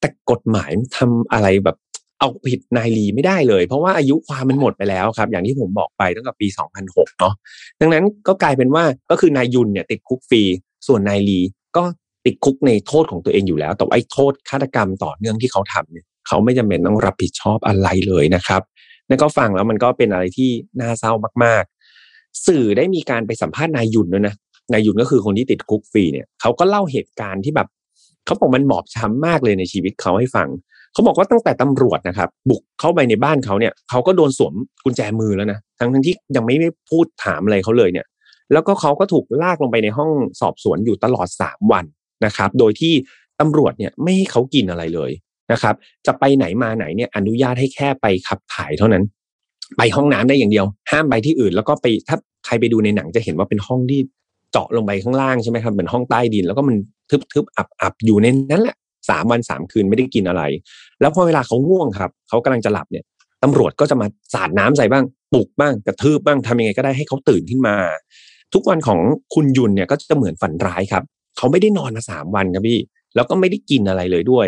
[0.00, 1.76] แต่กฎหมายทำอะไรแบบ
[2.18, 6.46] เอาผิดนายลีไม่ได้เลย เพราะว่าอายุความมันหมดไปแล้วครับ อย่างที่ผมบอกไปตั้งแต่ปี
[6.82, 7.34] 2006 เนาะ
[7.80, 10.42] ดังนั้นก็กลายเป็นว่าก็คือนายยุนเนี่ยติดคุกฟรี
[10.86, 11.40] ส่วนนายลี
[11.76, 11.84] ก็
[12.26, 18.62] ติดคุกในโทษของตัวเองอยู่แล้ว แต่ไอ้โทษฆาตกรรมต่อเนื่องที่เขาทำเนี่ย เขาไม่จำเป็นต้องรับผิดชอบอะไรเลยนะครับ
[19.08, 21.12] นั่นก็ฟังแล้วมันก็เป็นอะไรที่น่าเศร้า
[21.44, 24.34] มากๆ สื่อได้มีการไปสัมภาษณ์นายยุนด้วยนะ
[24.72, 27.68] นายยุนก็คือคนที่ติดคุกฟรีเนี่ยเขาก็เล่าเหตุการณ์ที่แบบ
[28.26, 30.48] เขาบอกมันบอบช้ำมากเลยในชีวิตเขาให้ฟัง
[30.92, 34.54] เขาบอกว่าตั้งแต่ตำรวจนะครับ บุกเข้าไปในบ้านเขาเนี่ยเขาก็โดนสวม
[34.84, 38.06] กุญแจมือแล้วนะทั้งทั้งที่ยังไม่ได้พูดถามอะไรเขาเลยเนี่ย
[38.52, 41.84] แล้วก็เขาก็ถูกลากลงไปในห้องสอบสวนอยู่ตลอดสามวัน
[42.24, 42.94] นะครับ โดยที่
[43.40, 45.10] ตำรวจเนี่ยไม่ให้เขากินอะไรเลย
[45.52, 45.74] นะครับ
[46.06, 49.04] จะไปไหนมาไหนเนี่ยอนุญาตให้แค่ไปขับถ่ายเท่านั้น
[49.76, 54.00] ไปห้องน้ำได้อย่างเดียว ห้ามไปที่อื่น แล้วก็ไปถ้าใครไปดูในหนังจะเห็นว่าเป็นห้องที่
[54.52, 56.76] เจาะลงไปข้างล่างใช่ไหมครับเหมือนห้องใต้ดิน แล้วก็มัน
[57.10, 58.76] ทึบๆอับๆอยู่ในนั้นแหละ
[59.10, 60.42] สามวันสามคืนไม่ได้กินอะไร
[61.00, 63.04] แล้วพอเวลาเขาง่วงครับเขากำลังจะหลับเนี่ย
[63.42, 67.76] ตำรวจก็จะมาสาดน้ำใส่บ้างปลุกบ้างกระทืบบ้างทำยังไงก็ได้ให้เขาตื่นขึ้นมา
[68.54, 68.98] ทุกวันของ
[69.34, 71.02] คุณยุนเนี่ยก็จะเหมือนฝันร้ายครับ
[71.36, 72.78] เขาไม่ได้นอนมาสามวันครับพี่
[73.14, 74.46] แล้วก็ไม่ได้กินอะไรเลยด้วย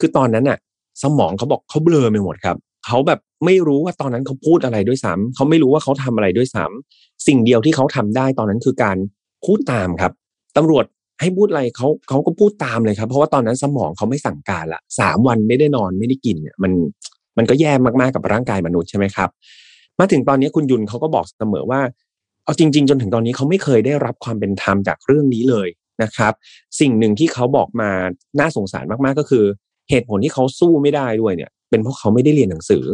[0.00, 0.58] คือตอนนั้นน่ะ
[1.02, 2.56] สมองเขาบอกเขาเบลอไปหมดครับ
[2.86, 8.96] เขาแบบไม่รู้ว่าตอนนั้นเขาพูดอะไรด้วยซ้ำเขาไม่รู้ว่าเขาทำอะไรด้วยซ้ำสิ่งเดียวที่เขาทำได้ตอนนั้นคือการ
[9.44, 10.12] พูดตามครับ
[10.56, 10.84] ตำรวจ
[11.20, 16.72] ให้พูดอะไรเขาเขาก็พูดตามเลยครับ เพราะว่าตอนนั้นสมองเขาไม่สั่งการละสามวันไม่ได้นอนไม่ได้กินเนี่ยมัน
[17.36, 19.28] มันก็แย่มากๆกับร่างกายมนุษย์ใช่ไหมครับ
[19.98, 21.80] มาถึงตอนนี้คุณยุนเขาก็บอกเสมอว่า
[22.44, 25.68] เอาจริง ๆ จนถึงตอนนี้เขาไม่เคยได้รับความเป็นธรรมจากเรื่องนี้เลย
[26.02, 26.32] นะครับ
[26.80, 27.90] สิ่งหนึ่งที่เขาบอกมา
[28.40, 29.44] น่าสงสารมากๆก็คือ
[29.90, 32.84] เหตุผลที่เขาสู้ไม่ได้ด้วยเนี่ย เป็นเพราะเขาไม่ได้เรียนหนังสือ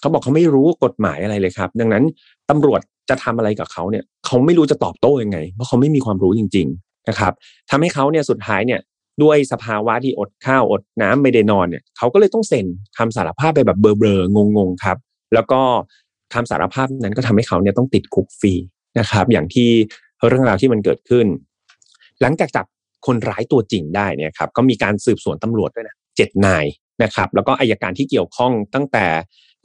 [0.00, 2.04] เขาบอกเขาไม่รู้กฎหมายอะไรเลยครับ ดังนั้น
[2.50, 7.32] ตำรวจจะทำอะไรกับเขาเนี่ยเขาไม่รู้จะตอบโต้ยังไง เพราะเขาไม่มีความรู้จริง ๆนะครับ
[7.70, 8.80] ทำให้เขาเนี่ยสุดท้ายเนี่ย
[9.22, 12.66] ด้วยสภาวะที่อดข้าวอดน้ำไม่ได้นอนเนี่ยเขาก็เลยต้องเซ็น
[12.98, 14.96] คำสารภาพไปแบบเบลอๆงงๆครับ
[15.34, 15.60] แล้วก็
[16.34, 18.52] คำสารภาพนั้นก็ทำให้เขาเนี่ยต้องติดคุกฟรี
[18.98, 19.70] นะครับ อย่างที่
[20.28, 21.26] เรื่องราวที่มันเกิดขึ้น
[22.20, 22.66] หลังจากจับ
[23.06, 26.64] คนร้ายตัวจริงได้เนี่ยครับก็มีการสืบสวนตำรวจด้วยนะ เจ็ดนาย
[27.02, 29.06] นะครับ แล้วก็อายการที่เกี่ยวข้องตั้งแต่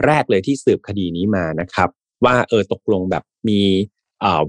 [0.05, 1.89] แรกเลยที่สืบคดีนี้มานะครับ
[2.25, 3.61] ว่าเออตกลงแบบมี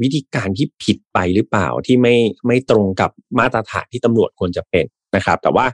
[0.03, 4.87] วิธีการที่ผิดไปหรือเปล่าที่ไม่ไม่ตรงกับมาตรฐานที่ตำรวจควรจะเป็น
[5.17, 5.67] นะครับ แต่ว่า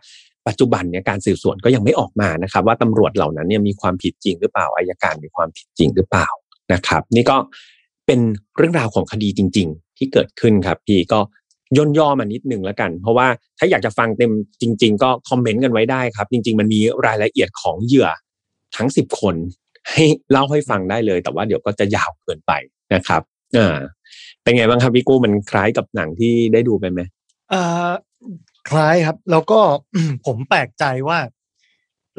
[0.49, 6.29] ปัจจุบันเนี่ยการสืบสวนก็ยังไม่ออกมานะครับ ว่าตำรวจเหล่านั้นเนี่ยมีความผิดจริงหรือเปล่าอายการมีความผิดจริงหรือเปล่า
[6.73, 7.37] นะครับ นี่ก็
[8.07, 8.21] เป็น
[8.57, 11.21] เรื่องราวของคดีจริง ๆ ที่เกิดขึ้นครับพี่ก็
[11.77, 13.27] ย่นย่อมานิดหนึ่งแล้วกัน เพราะว่า
[13.59, 18.09] ถ้าอยากจะฟังเต็มจริง ๆ ก็คอมเมนต์กันไว้ได้ครับ จริง ๆ มันมีรายละเอียดของเหยื่อ
[18.77, 19.35] ทั้งสิบคน
[19.91, 22.53] ให้เล่าให้ฟังได้เลย แต่ว่าเดี๋ยวก็จะยาวเกินไป
[22.95, 23.23] นะครับ
[23.57, 23.77] อ่า
[24.43, 27.01] เป็นไงบ้างครับพี่กู้มันคล้ายกับหนังที่ได้ดูไปไหม
[27.51, 27.91] เอ่อ
[28.69, 29.61] คล้ายครับ แล้วก็
[30.27, 31.19] ผมแปลกใจว่า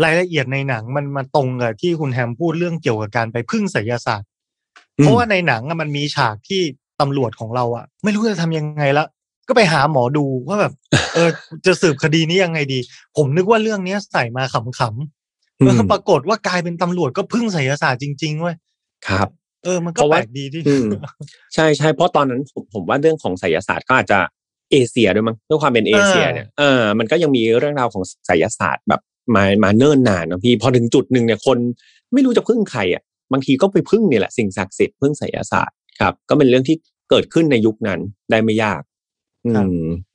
[0.03, 4.29] รายละเอียดในหนังมันมาตรงกับที่คุณแฮมพูดเรื่องเกี่ยวกับการไปพึ่งไสยศาสตร์
[4.97, 6.61] เพราะว่าในหนังมันมีฉากที่
[7.01, 9.05] ตำรวจของเราอะไม่รู้จะทำยังไงละ
[9.47, 10.73] ก็ไปหาหมอดูว่าแบบ
[11.13, 11.29] เออ
[11.65, 12.79] จะสืบคดีนี้ยังไงดี
[13.17, 18.55] ผมนึกว่าเรื่องเนี้ยใส่มาขำๆเออปรากฏว่ากลายเป็นตำรวจก็พึ่งไสยศาสตร์จริงๆเว้ย
[19.07, 19.27] ครับ
[19.63, 20.87] เออมันก็เพราะแปว่าลกดีที่อืม
[21.53, 24.19] ใช่ใช่เพราะตอนนั้นผมผมว่าเรื่องของไสยศาสตร์ก็อาจจะ
[24.71, 29.01] เอเชียด้วยมั้งด้วยความเป็นเอเชียเนี่ยเออมันก็ยังมีเรื่องราวของไสยศาสตร์แบบ
[29.35, 31.57] มามาเนิ่นนานนะพี่พอถึงจุดหนึ่งเนี่ยคน
[32.13, 36.75] ไม่รู้จะพึ่งใครอะบางทีก็ไปพึ่งเนี่ยแหละสิ่งศักดิ์สิทธิ์พึ่งไสยศาสตร์ครับ ก็เป็นเรื่องที่
[37.09, 37.99] เกิดขึ้นในยุคนั้น
[38.31, 38.94] ได้ไม่ยากอืครับม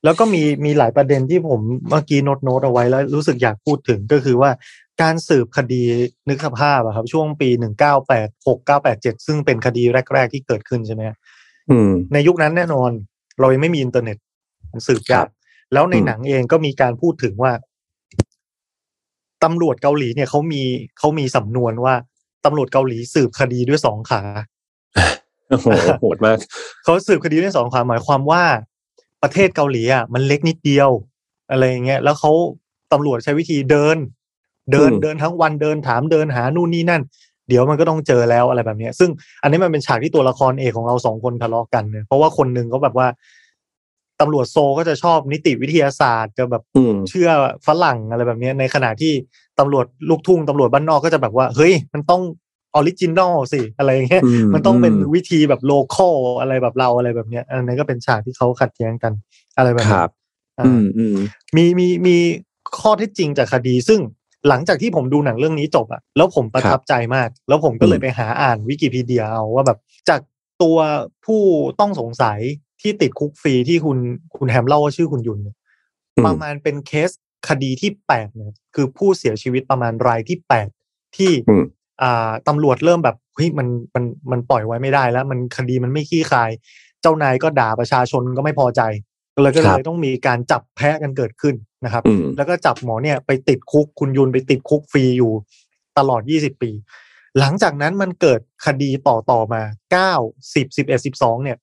[0.05, 4.51] แล้วก็มีมีหลายประเด็นที่ผมเมื่อกี้โน้ตโน้ตเอาไว้แล้วรู้สึกอยากพูดถึงก็คือว่า
[5.03, 5.83] การสืบคดี
[6.29, 9.83] นึกสภาพอะครับ ช่วงปีหนึ่งเก้าแปดหกเก้าแปดเจ็ดซึ่งเป็นคดี
[10.15, 11.03] แรก ๆ ที่เกิดขึ้นใช่ไหม
[11.71, 12.91] อืมในยุคนั้นแน่นอน
[13.41, 14.17] เรายังไม่มีอินเทอร์เน็ต
[14.73, 15.29] มันสืบยากครัยากบ
[15.73, 17.53] แล้วในอืมหนังเองก็มีการพูดถึงว่า
[19.45, 20.63] ตำรวจเกาหลีเนี่ยเขามี
[20.99, 21.95] เขามีสำนวนว่า
[22.45, 24.23] ตำรวจเกาหลีสืบคดีด้วยสองขา
[25.49, 25.67] โอโห
[26.01, 26.39] โหดมาก
[26.85, 28.43] เขาสืบคดีได้สองความหมายความว่า
[29.23, 30.91] ประเทศเกาหลีอะมันเล็กนิดเดียว
[31.51, 32.33] อะไรอย่างเงี้ยแล้วเขา
[32.93, 33.97] ตำรวจใช้วิธีเดิน
[34.73, 37.03] เดินอืมเดินทั้งวันเดินถามเดินหานู่นนี่นั่น
[37.49, 39.11] เดี๋ยวมันก็ต้องเจอแล้วอะไรแบบเนี้ย ซึ่ง
[39.43, 43.07] อันนี้มันเป็นฉากที่ตัวละครเอกของเราสองคนทะเลาะกันเนี่ยเพราะว่าคนหนึ่งเขาแบบว่า
[44.21, 47.31] ตำรวจโซลก็จะชอบนิติวิทยาศาสตร์จะแบบอืมเชื่อ
[47.67, 49.13] ฝรั่งอะไรแบบเนี้ยในขณะที่
[49.59, 52.23] ตำรวจลูกทุ่งตำรวจบ้านนอกก็จะแบบว่า เฮ้ย มันต้อง
[52.75, 59.13] original สิอะไรอย่างเงี้ยอืมมันต้องเป็นอืมวิธีแบบ local อะไรแบบเราอะไรแบบเนี้ย อันนี้ก็เป็นฉากที่เขาขัดแย้งกัน
[59.57, 60.11] อะไรแบบคนี้รับ
[60.59, 61.17] อ่าอืมอืม
[61.57, 62.17] มีมีมี
[62.81, 64.01] ข้อเท็จจริงจากคดี ซึ่ง
[64.49, 70.21] หลังจากที่ผมดูหนังเรื่องนี้จบอะแล้วผมประทับใจมาก แล้วผมก็เลยอืมไปหาอ่านวิกิพีเดียเอาว่าแบบจาก
[70.63, 70.77] ตัว
[71.27, 71.43] ผู้
[71.81, 72.39] ต้องสงสัย
[72.81, 73.99] ที่ติดคุกฟรีที่คุณ
[74.37, 75.57] คุณแฮมเล่าว่าชื่อคุณยุนเนี่ย
[76.17, 77.11] อืมประมาณเป็นเคส
[77.49, 80.69] คดีที่แปดเนี่ยคือผู้เสียชีวิตประมาณรายที่แปด
[81.17, 81.67] ที่อืมอ่า
[82.49, 86.51] ตำรวจเริ่มแบบเฮ้ยมันมันมันปล่อยไว้ไม่ได้แล้ว มันคดีมันไม่ขี้คาย
[87.03, 88.81] เจ้านายก็ด่าประชาชนก็ไม่พอใจ
[89.43, 95.33] เลยก็ครัเลบยต้องมีการจับแพะกันเกิดขึ้นนะครับอืมแล้วก็จับหมอเนี่ยไปติดคุกคุณยุนไปติดคุกฟรีอยู่
[95.99, 96.71] ตลอด 20 ปี
[97.39, 99.63] หลังจากนั้นมันเกิดคดีต่อต่อมา
[99.95, 101.59] 9 10 11 12เนี่ย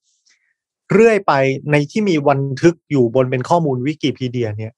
[0.92, 1.34] เรื่อยไป
[1.72, 4.74] ในที่มีบันทึกอยู่บนเป็นข้อมูลวิกิพีเดียเนี่ย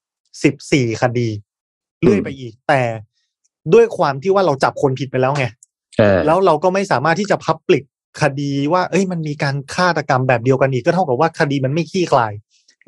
[0.48, 1.28] 14 คดี
[2.02, 2.82] เรื่อยไปอีกแต่
[3.74, 5.44] ด้วยความที่ว่าเราจับคนผิดไปแล้วไง
[6.00, 7.84] อ่าแล้วเราก็ไม่สามารถที่จะ public
[8.22, 12.32] คดีว่า เอ้ยมันมีการฆาตกรรมแบบเดียวกันอีกก็เท่ากับว่าคดีมันไม่คลี่คลาย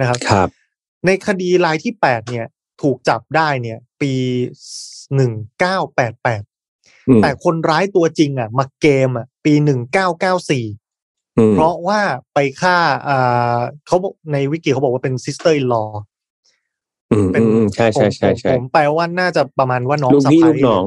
[0.01, 0.49] นะครับครับ
[1.07, 2.47] ในคดีรายที่แปดเนี่ย
[2.83, 4.13] ถูกจับได้เนี่ย ปี
[5.17, 6.43] หนึ่งเก้าแปดแปด
[7.09, 10.65] อืมแต่คนร้ายตัวจริง อะมาเกมอะ ปีหนึ่งเก้าเก้าสี่
[11.39, 12.01] อืมเพราะว่า
[12.35, 12.77] ไปฆ่า
[13.09, 16.03] อ่าเขาบอกในวิกิเขาบอกว่าเป็น sister-in-law อืม
[17.33, 20.85] เป็นอืมใช่ใช่ใช่ใช่ผมผมแปลว่าน่าจะประมาณว่าน้องลูกสะพี่ใภ้ลูกน้อง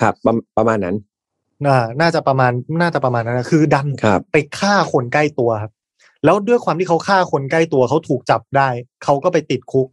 [0.00, 0.96] ครับประประมาณนั้น
[1.66, 5.72] น่าน่าจะประมาณน่าจะประมาณนั้นนะคือดันครับไปฆ่าคนใกล้ตัวครับ
[6.24, 8.68] แล้วด้วยความที่เขาฆ่าคนใกล้ตัวเขาถูกจับได้
[9.04, 9.86] เขาก็ไปติดคุก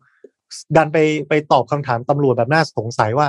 [0.76, 0.98] ดันไป
[1.30, 3.28] ไปตอบคำถามตำรวจแบบน่าสงสัยว่า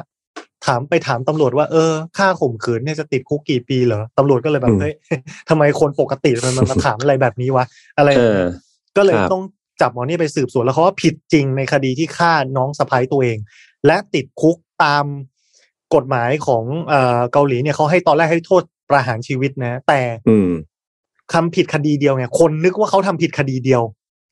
[0.67, 4.95] ถามไปถามตำรวจว่าเออฆ่าข่มขืนเนี่ยจะติดคุกกี่ปีเหรอตำรวจก็เลยแบอืบมเฮ้ย
[5.49, 7.65] ทำไมคนปกติมันมันมาถามอะไรแบบนี้วะ
[7.99, 8.41] อะไรเออ
[8.97, 9.43] ก็เลยครับต้อง
[9.81, 13.39] จับหมอนี่ไปสืบสวนแล้วเขาว่าผิดจริงในคดีที่ฆ่าน้องสะพ้ายตัวเอง
[13.87, 15.05] และติดคุกตาม
[15.95, 20.51] กฎหมายของเอ่อเกาหลีเนี่ยเขาให้ตอนแรกให้โทษประหารชีวิตนะ แต่อืม
[21.33, 23.83] ทำผิดคดีเดียวไงคนนึกว่าเขาทำผิดคดีเดียว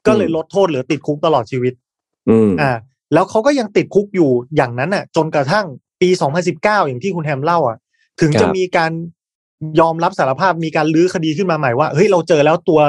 [0.06, 1.72] ก็เลยลดโทษเหลือติดคุกตลอดชีวิต
[2.30, 2.72] อืมอ่า
[3.12, 5.66] แล้วเขาก็ยังติดคุกอยู่อย่างนั้นน่ะ จนกระทั่ง
[6.00, 6.08] ปี
[6.48, 7.78] 2019 อย่างที่คุณแฮมเล่าอะ
[8.20, 8.92] ถึงครับจะมีการ
[9.80, 12.80] ยอมรับสารภาพมีการลื้อคดีขึ้นมาใหม่ว่าเฮ้ยเราเจอแล้วตัว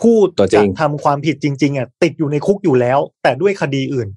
[0.00, 4.08] ผู้ตัวจริจะงทำความผิดจริง ๆอะติดอยู่ในคุกอยู่แล้ว แต่ด้วยคดีอื่น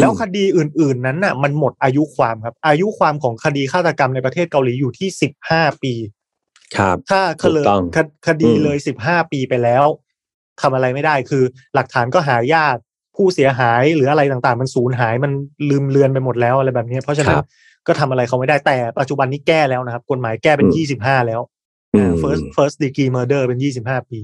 [0.00, 5.08] แล้วคดีอื่น ๆ นั้นน่ะ มันหมดอายุความครับ อายุความของคดีฆาตกรรมในประเทศเกาหลีอยู่ที่
[5.44, 5.94] 15ปี
[6.76, 9.84] ครับถ้าเคถูกลยต้องคคดีอืมเลย15ปีไปแล้ว
[10.60, 12.76] ทำอะไรไม่ได้คือ หลักฐานก็หายาก
[13.16, 15.32] ผู้เสียหายหรืออะไรต่างๆ มันสูญหายมัน
[15.70, 17.46] ลืมเลือนไปหมดแล้วอะไรแบบนี้เพราะฉะนั้นครับ
[17.86, 21.40] ก็ทำอะไรเขาไม่ได้แต่ปัจจุบันนี้แก้แล้วนะครับ กฎหมายแก้เป็นอืม25แล้ว
[21.94, 24.18] อืม first first degree murder เป็น25ปี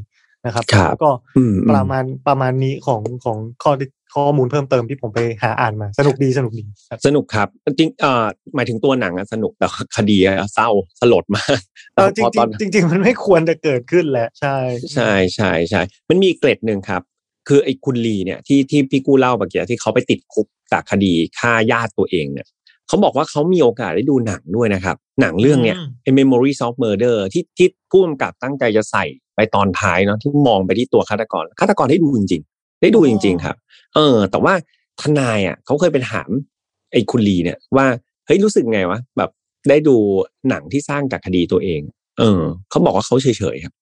[0.45, 3.73] นะครับครับก็อืมประมาณประมาณนี้ของของข้อ
[4.15, 8.25] ข้อมูลเพิ่มเติมที่ผมไปหาอ่านมา สนุกดีสนุกดีครับสนุกครับ จริงเอ่อ
[8.55, 10.69] หมายถึงตัวหนังอะสนุกแต่ว่าคดีอะเศร้า
[11.01, 11.59] สลดมาก
[11.95, 14.57] เออจริพงอตอนๆจริงๆมันไม่ควรจะเกิดขึ้นแหละใช่
[14.95, 17.03] ใช่ใช่ใช่มันมีอีกเกร็ดหนึ่งครับ
[17.49, 22.47] คือไอ้คุณลีเนี่ยที่ที่พี่กู้เล่าเมื่อกี้ที่เขาไปติดคุกจากคดีฆ่าญาติตัวเองเนี่ย
[22.89, 29.05] เขาบอกว่าเขามีโอกาสได้ดูหนังด้วยนะครับ หนังเรื่องเนี้ยไอ้ Memories of Murder ที่ที่ผู้กำกับตั้งใจจะใส่
[29.37, 33.57] ไปตอนท้ายเนาะที่มองไปที่ตัวฆาตกรฆาตกรได้ดูจริง ๆ ได้ดูจริง ๆ ครับ
[33.95, 34.55] เออ แต่ว่า
[35.01, 36.31] ทนายอะเขาเคยไปถาม
[36.93, 37.87] ไอ้คุณลีเนี่ยว่า
[38.27, 39.31] เฮ้ยรู้สึกไงวะแบบ
[39.69, 39.97] ได้ดู
[40.49, 41.81] หนังที่สร้างจากคดีตัวเอง
[42.19, 43.75] เออเขาบอกว่าเขาเฉยๆครับ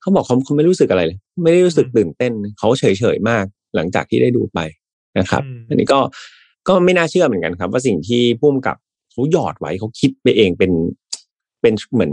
[0.00, 2.84] เขาบอกเขาเขาไม่รู้สึกอะไรเลยไม่ได้รู้สึกตื่นเต้นเขาเฉ
[3.14, 4.58] ยๆมาก หลังจากที่ได้ดูไป
[5.18, 6.00] นะครับ อันนี้ก็
[6.68, 8.76] ก็ไม่น่าเชื่อเหมือนกันครับ ว่าสิ่งที่พุ่มกับ
[9.12, 10.72] เขาหยอดไว้เขาคิดไปเองเป็น
[11.60, 12.12] เป็นเหมือน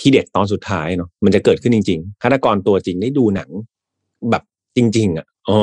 [0.00, 3.50] ที่เด็ดตอนสุดท้ายเนาะมันจะเกิดขึ้นจริงๆฆาตกรตัวจริงได้ดูหนัง
[4.30, 4.42] แบบ
[4.76, 5.58] จริง ๆ อะอ๋อ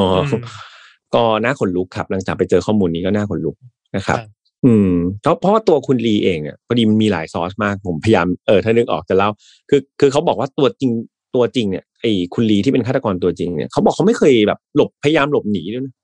[1.16, 3.56] ก็น่าขนลุกครับ หลังจากไปเจอข้อมูลนี้ก็น่าขนลุก
[3.96, 4.18] นะครับ
[4.66, 4.92] อืม
[5.22, 9.30] เพราะเพราะว่าตัวคุณลีเองอะพอดีมันมีหลายซอสมากผมพยายามเออถ้านึกออกจะเล่า
[9.70, 10.92] คือ คือเขาบอกว่าตัวจริง
[11.36, 15.96] ตัวจริงเนี่ยไอ้คุณลีที่เป็นฆาตกรตัวจริงเนี่ยเขาบอกเขาไม่เคยแบบหลบพยายามหลบหนีด้วยนะ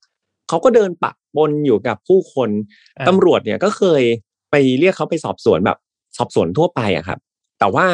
[0.49, 2.49] เขาก็เดินปะ ปนอยู่กับผู้คน
[3.07, 4.03] ตำรวจเนี่ยก็เคย
[4.51, 5.77] ไปเรียกเขาไปสอบสวนแบบ
[6.17, 7.19] สอบสวนทั่วไปอะครับ
[7.59, 7.85] แต่ว่า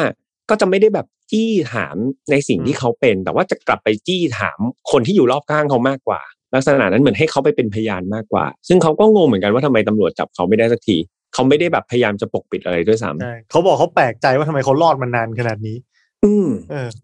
[0.50, 1.96] ก็จะไม่ได้แบบจี้ถาม
[2.30, 4.58] ในสิ่งที่เขาเป็น แต่ว่าจะกลับไปจี้ถาม
[4.90, 6.20] คนที่อยู่รอบข้างเขามากกว่า
[6.54, 10.96] ลักษณะนั้นเหมือนให้เขาไปเป็นพยานมากกว่า ซึ่งเขาก็งงเหมือนกันว่าทำไมตำรวจจับเขาไม่ได้สักที
[11.34, 15.76] เขาไม่ได้แบบพยายามจะปกปิดอะไรด้วยซ้ำเขาบอกเขาแปลกใจว่าทำไมเขารอดมานานขนาดนี้
[16.24, 16.48] อืม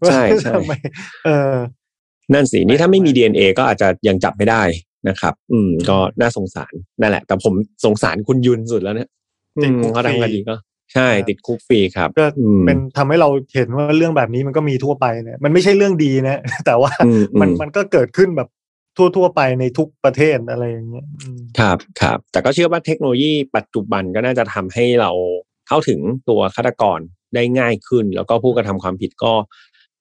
[0.07, 0.53] ใช่ใช่
[1.25, 1.55] เออ
[2.33, 4.63] นั่นสินี่ถ้าไม่มี DNA ก็อาจจะยังจับไม่ได้
[5.09, 7.53] นะครับ อืม ก็น่าสงสารนั่นแหละ แต่ผม
[7.85, 9.09] สงสารคุณยุนสุดแล้วเนี่ย
[9.93, 10.55] เขาทำคดีก็
[10.93, 12.25] ใช่ติดคุกฟรีครับก็
[12.65, 16.91] เป็นทำให้เราเห็นว่าเรื่องแบบนี้มันก็มีทั่วไปเนี่ยมันไม่ใช่เรื่องดีนะ แต่ว่า
[17.41, 18.49] มันมันก็เกิดขึ้นแบบ
[18.97, 21.05] ทั่วทั่วไปในทุกประเทศอะไรอย่างเงี้ย
[21.59, 25.11] ครับครับ แต่ก็เชื่อว่าเทคโนโลยีปัจจุบันก็น่าจะทำให้เรา
[25.67, 25.99] เข้าถึง
[26.29, 26.99] ตัวฆาตกร
[27.35, 29.33] ได้ง่ายขึ้น แล้วก็ผู้กระทำความผิดก็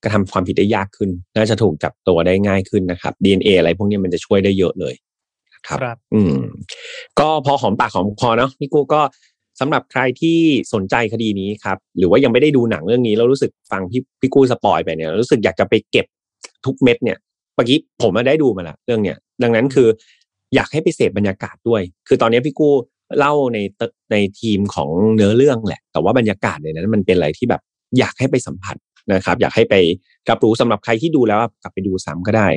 [0.02, 4.94] กระทำความผิดได้ยากขึ้น น่าจะถูกจับตัวได้ง่ายขึ้นนะครับ DNA อะไรพวกนี้มันจะช่วยได้เยอะเลย
[5.68, 6.36] ครับอืม
[7.18, 9.00] ก็พอหอมปากหอมคอเนาะพี่กูก็
[9.60, 10.38] สำหรับใครที่
[10.74, 16.06] สนใจคดีนี้ครับ หรือว่ายังไม่ได้ดูหนังเรื่องนี้แล้วรู้สึกฟังพี่พี่กู้สปอยไปเนี่ย รู้สึกอยากจะไปเก็บ
[16.66, 17.18] ทุกเม็ดเนี่ย
[17.54, 19.88] เมื่อกี้ผมมาได้ดูมาละเรื่องเนี้ยดังนั้นคือ
[20.54, 22.74] อยากให้ไปเสพบรรยากาศด้วย คือตอนนี้พี่กู้
[23.18, 23.58] เล่าใน
[24.12, 27.62] ในทีมของเนื้อเรื่องแหละ แต่ว่าบรรยากาศในนั้นมันเป็นอะไรที่แบบ
[27.98, 28.76] อยากให้ไปสัมผัส
[29.12, 29.74] นะครับ อยากให้ไป
[30.30, 32.48] รับรู้สำหรับใครที่ดูแล้วกลับไปดูซ้ำก็ได้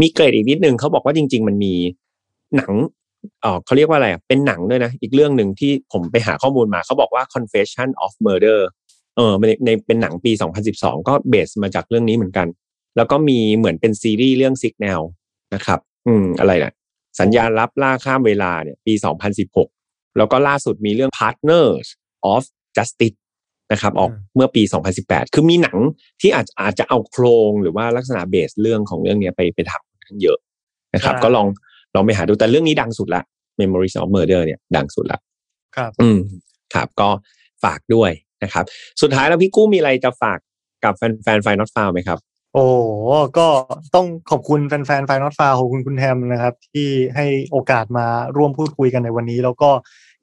[0.00, 1.74] มีเกรดอีกนิดนึงเขาบอกว่าจริง ๆ มันมี
[2.56, 2.72] หนัง
[3.42, 8.60] เออเขาเรียกว่าอะไรเป็นหนังด้วยนะ อีกเรื่องหนึ่งที่ผมไปหาข้อมูลมาเขาบอกว่า Confession of Murder
[9.16, 10.32] เออในในเป็นหนังปี
[10.70, 12.46] 2012 ก็เบสมาจากเรื่องนี้เหมือนกัน
[12.96, 15.00] แล้วก็มีเหมือนเป็นซีรีส์เรื่อง Signal
[15.54, 16.72] นะครับ อืมอะไรนะ
[17.20, 18.92] สัญญาณรับล่าข้ามเวลาเนี่ยปี
[19.54, 21.86] 2016 แล้วก็ล่าสุดมีเรื่อง Partners
[22.32, 22.42] of
[22.76, 23.16] Justice
[23.72, 24.62] นะครับออกเมื่อปี
[24.98, 25.78] 2018 คือมีหนัง
[26.20, 30.38] ที่อาจอาจจะเอาโครงหรือว่าลักษณะเบสเรื่องของเรื่องนี้ไปไปทำทั้งเยอะ
[30.94, 31.46] นะครับ ก็ลอง
[31.94, 33.22] ลองไปหาดูแต่เรื่องนี้ดังสุดละ
[33.60, 35.18] Memories of Murder เนี่ยดังสุดละ
[35.76, 36.18] ครับ อืม
[36.74, 37.08] ครับก็
[37.64, 38.10] ฝากด้วย
[38.42, 38.64] นะครับ
[39.02, 40.38] สุดท้ายแล้วพี่กู้มีอะไรจะฝาก
[40.84, 42.18] กับแฟนแฟน Final File ไหมครับ
[42.54, 42.66] โอ้
[43.38, 43.48] ก็
[43.94, 48.06] ต้องขอบคุณแฟนแฟน Final File ขอบคุณคุณแฮมนะครับ ที่ให้โอกาสมา
[48.36, 49.70] ร่วมพูดคุยกันในวันนี้ แล้วก็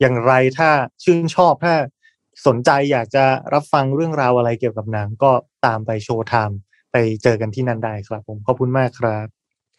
[0.02, 0.70] อย่างไรถ้า
[1.04, 1.74] ชื่นชอบถ้า
[2.46, 5.32] สนใจอยากจะรับฟังเรื่องราวอะไรเกี่ยวกับหนังก็
[5.66, 6.58] ตามไป Showtime
[6.92, 9.28] ไปเจอกันที่นั่นได้ครับ ผมขอบคุณมากครับ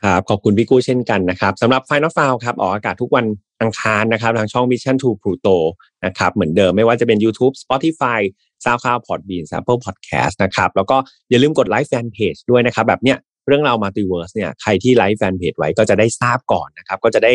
[0.03, 3.27] ครับขอบคุณพี่กู้เช่นกันนะครับสำหรับ Final File ครับออกอากาศทุกวัน
[3.61, 5.57] อังคารนะครับทางช่อง Mission to Pluto
[6.05, 8.21] นะครับเหมือนเดิมไม่ว่าจะเป็น YouTube Spotify
[8.65, 10.97] SoundCloud Podbean Apple Podcast นะครับแล้วก็
[11.31, 13.19] อย่าลืมกดไลค์แฟนเพจด้วยนะครับแบบเนี้ย
[13.49, 17.33] เรื่องราว multiverse เนี่ยใครที่ไลค์แฟนเพจไว้ก็จะได้ทราบก่อนนะครับก็จะได้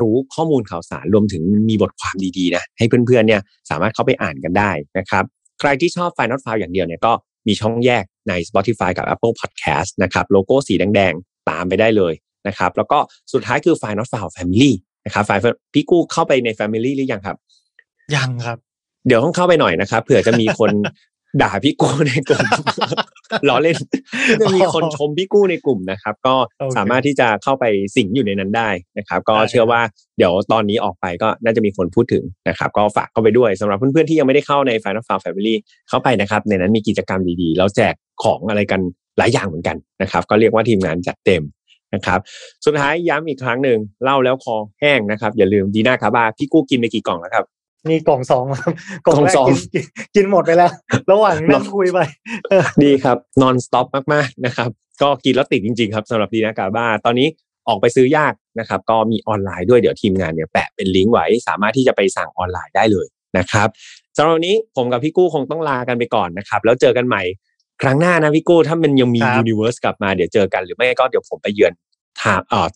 [0.00, 5.24] รู้ข้อมูลข่าวสารรวมถึงมีบทความดีๆนะให้เพื่อนๆเนี่ยสามารถเข้าไปอ่านกันได้นะครับ
[5.60, 7.12] ใครที่ชอบ Final File อย่างเดียวเนี่ยก็
[7.46, 11.14] มีช่องแยกใน Spotify กับ Apple Podcast นะครับโลโก้สีแดง
[11.50, 12.14] ตามไปได้เลย
[12.48, 12.98] นะครับแล้วก็
[13.32, 14.72] สุดท้ายคือ f i น Not File Family
[15.06, 15.30] นะครับไฟ
[15.74, 17.36] พี่กู้เข้าไปใน Family หรือยังครับ
[18.14, 18.58] ยังครับ
[19.06, 20.70] เดี๋ยวต้องเข้าไปหน่อยนะครับเผื่อจะมีคน
[21.42, 22.46] ด่าพี่กู้ในกลุ่ม
[23.48, 23.76] ล้อเล่น
[24.42, 26.34] จะมีคนชมพี่กู้ในกลุ่มนะครับ ก็
[26.76, 27.64] สามารถที่จะเข้าไป
[27.96, 29.80] สิงอยู่ในนั้นได้นะครับ ก็เชื่อว่า
[30.18, 35.54] เดี๋ยวตอนนี้ออกไปก็น่าจะมีคนพูดถึงนะครับ ก็ฝากเข้าไปด้วยสำหรับเพื่อนๆที่ยังไม่ได้เข้าใน Final f i l e Family
[35.88, 38.80] เข้าไปนะครับ ในนั้นมีกิจกรรมดีๆ แล้วแจกของอะไรกัน
[39.18, 41.42] หลายอย่างเหมือนกันนะครับ ก็เรียกว่าทีมงานจัดเต็ม
[41.94, 42.20] นะครับ
[42.64, 47.44] สุดท้ายย้ำอีกครั้งหนึ่งเล่าแล้วคอแห้งนะครับ อย่าลืมดีน่าคาบาพี่กู้กินไปกี่กล่องแล้วครับ
[47.88, 48.72] นี่กล่องสองครับ
[49.06, 49.48] กล่องสอง
[50.14, 50.72] กินหมดไปแล้ว
[51.10, 51.98] ระหว่างนั่งคุยไป
[52.84, 54.70] ดีครับนอนสต็อปมากๆนะครับ
[55.02, 57.28] ก็กินแล้วติดจริง ๆ ครับสำหรับดีนากาบาตอนนี้
[57.68, 63.06] ออกไปซื้อยากนะครับ ก็มีออนไลน์ด้วยเดี๋ยวทีมงานเนี่ยแปะเป็นลิงก์ไว้ สามารถที่จะไปสั่งออนไลน์ได้เลย
[63.38, 63.68] นะครับ
[64.16, 67.22] สำหรับวันนี้ผมกับพี่กู้คงต้องลากันไปก่อนนะครับ แล้วเจอกันใหม่
[67.82, 71.72] ครั้งหน้านะพี่กู้ถ้ามันยังมียูนิเวอร์สกลับมาเดี๋ยวเจอกันหรือไม่ก็เดี๋ยวผมไปเยือน
[72.20, 72.68] ทามเอ่อ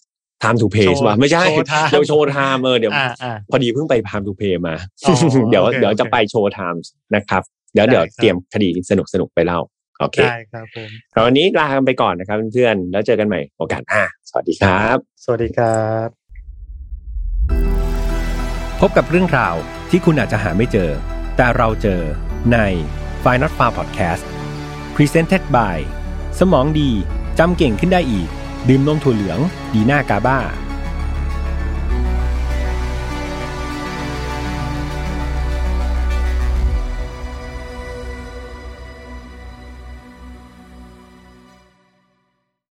[0.43, 4.75] time to pay โชว์ว่ะไม่ใช่โชว์ time เดี๋ยวโชว์ time เออเดี๋ยวอ่าอ่าพอดีเพิ่งไป time to pay มา
[5.05, 5.15] อ๋อ
[5.51, 6.79] เดี๋ยวโอเคเดี๋ยวจะโอเคไปโชว์ time
[7.15, 7.43] นะครับ
[7.75, 9.61] เดี๋ยวได้เดี๋ยวครับเตรียมคดีสนุกสนุกๆไปเล่า
[10.01, 16.09] โอเคได้ครับผมแล้ววันนี้ลากันไปก่อนนะครับเพื่อนๆแล้วเจอกันใหม่โอกาสหน้าสวัสดีครับ สวัสดีครับ
[18.81, 19.55] พบกับเรื่องราว
[19.91, 20.91] ที่คุณอาจจะหาไม่เจอ
[21.37, 22.01] แต่เราเจอ
[22.53, 22.59] ใน
[23.25, 24.25] f i n a l f a r Podcast
[24.95, 25.79] Presented by
[26.41, 26.91] สมองดี
[27.39, 28.29] จำเก่งขึ้นได้อีก
[28.69, 29.39] ดื่มนมถั่วเหลือง
[29.75, 30.39] ดีหน้ากาบ้า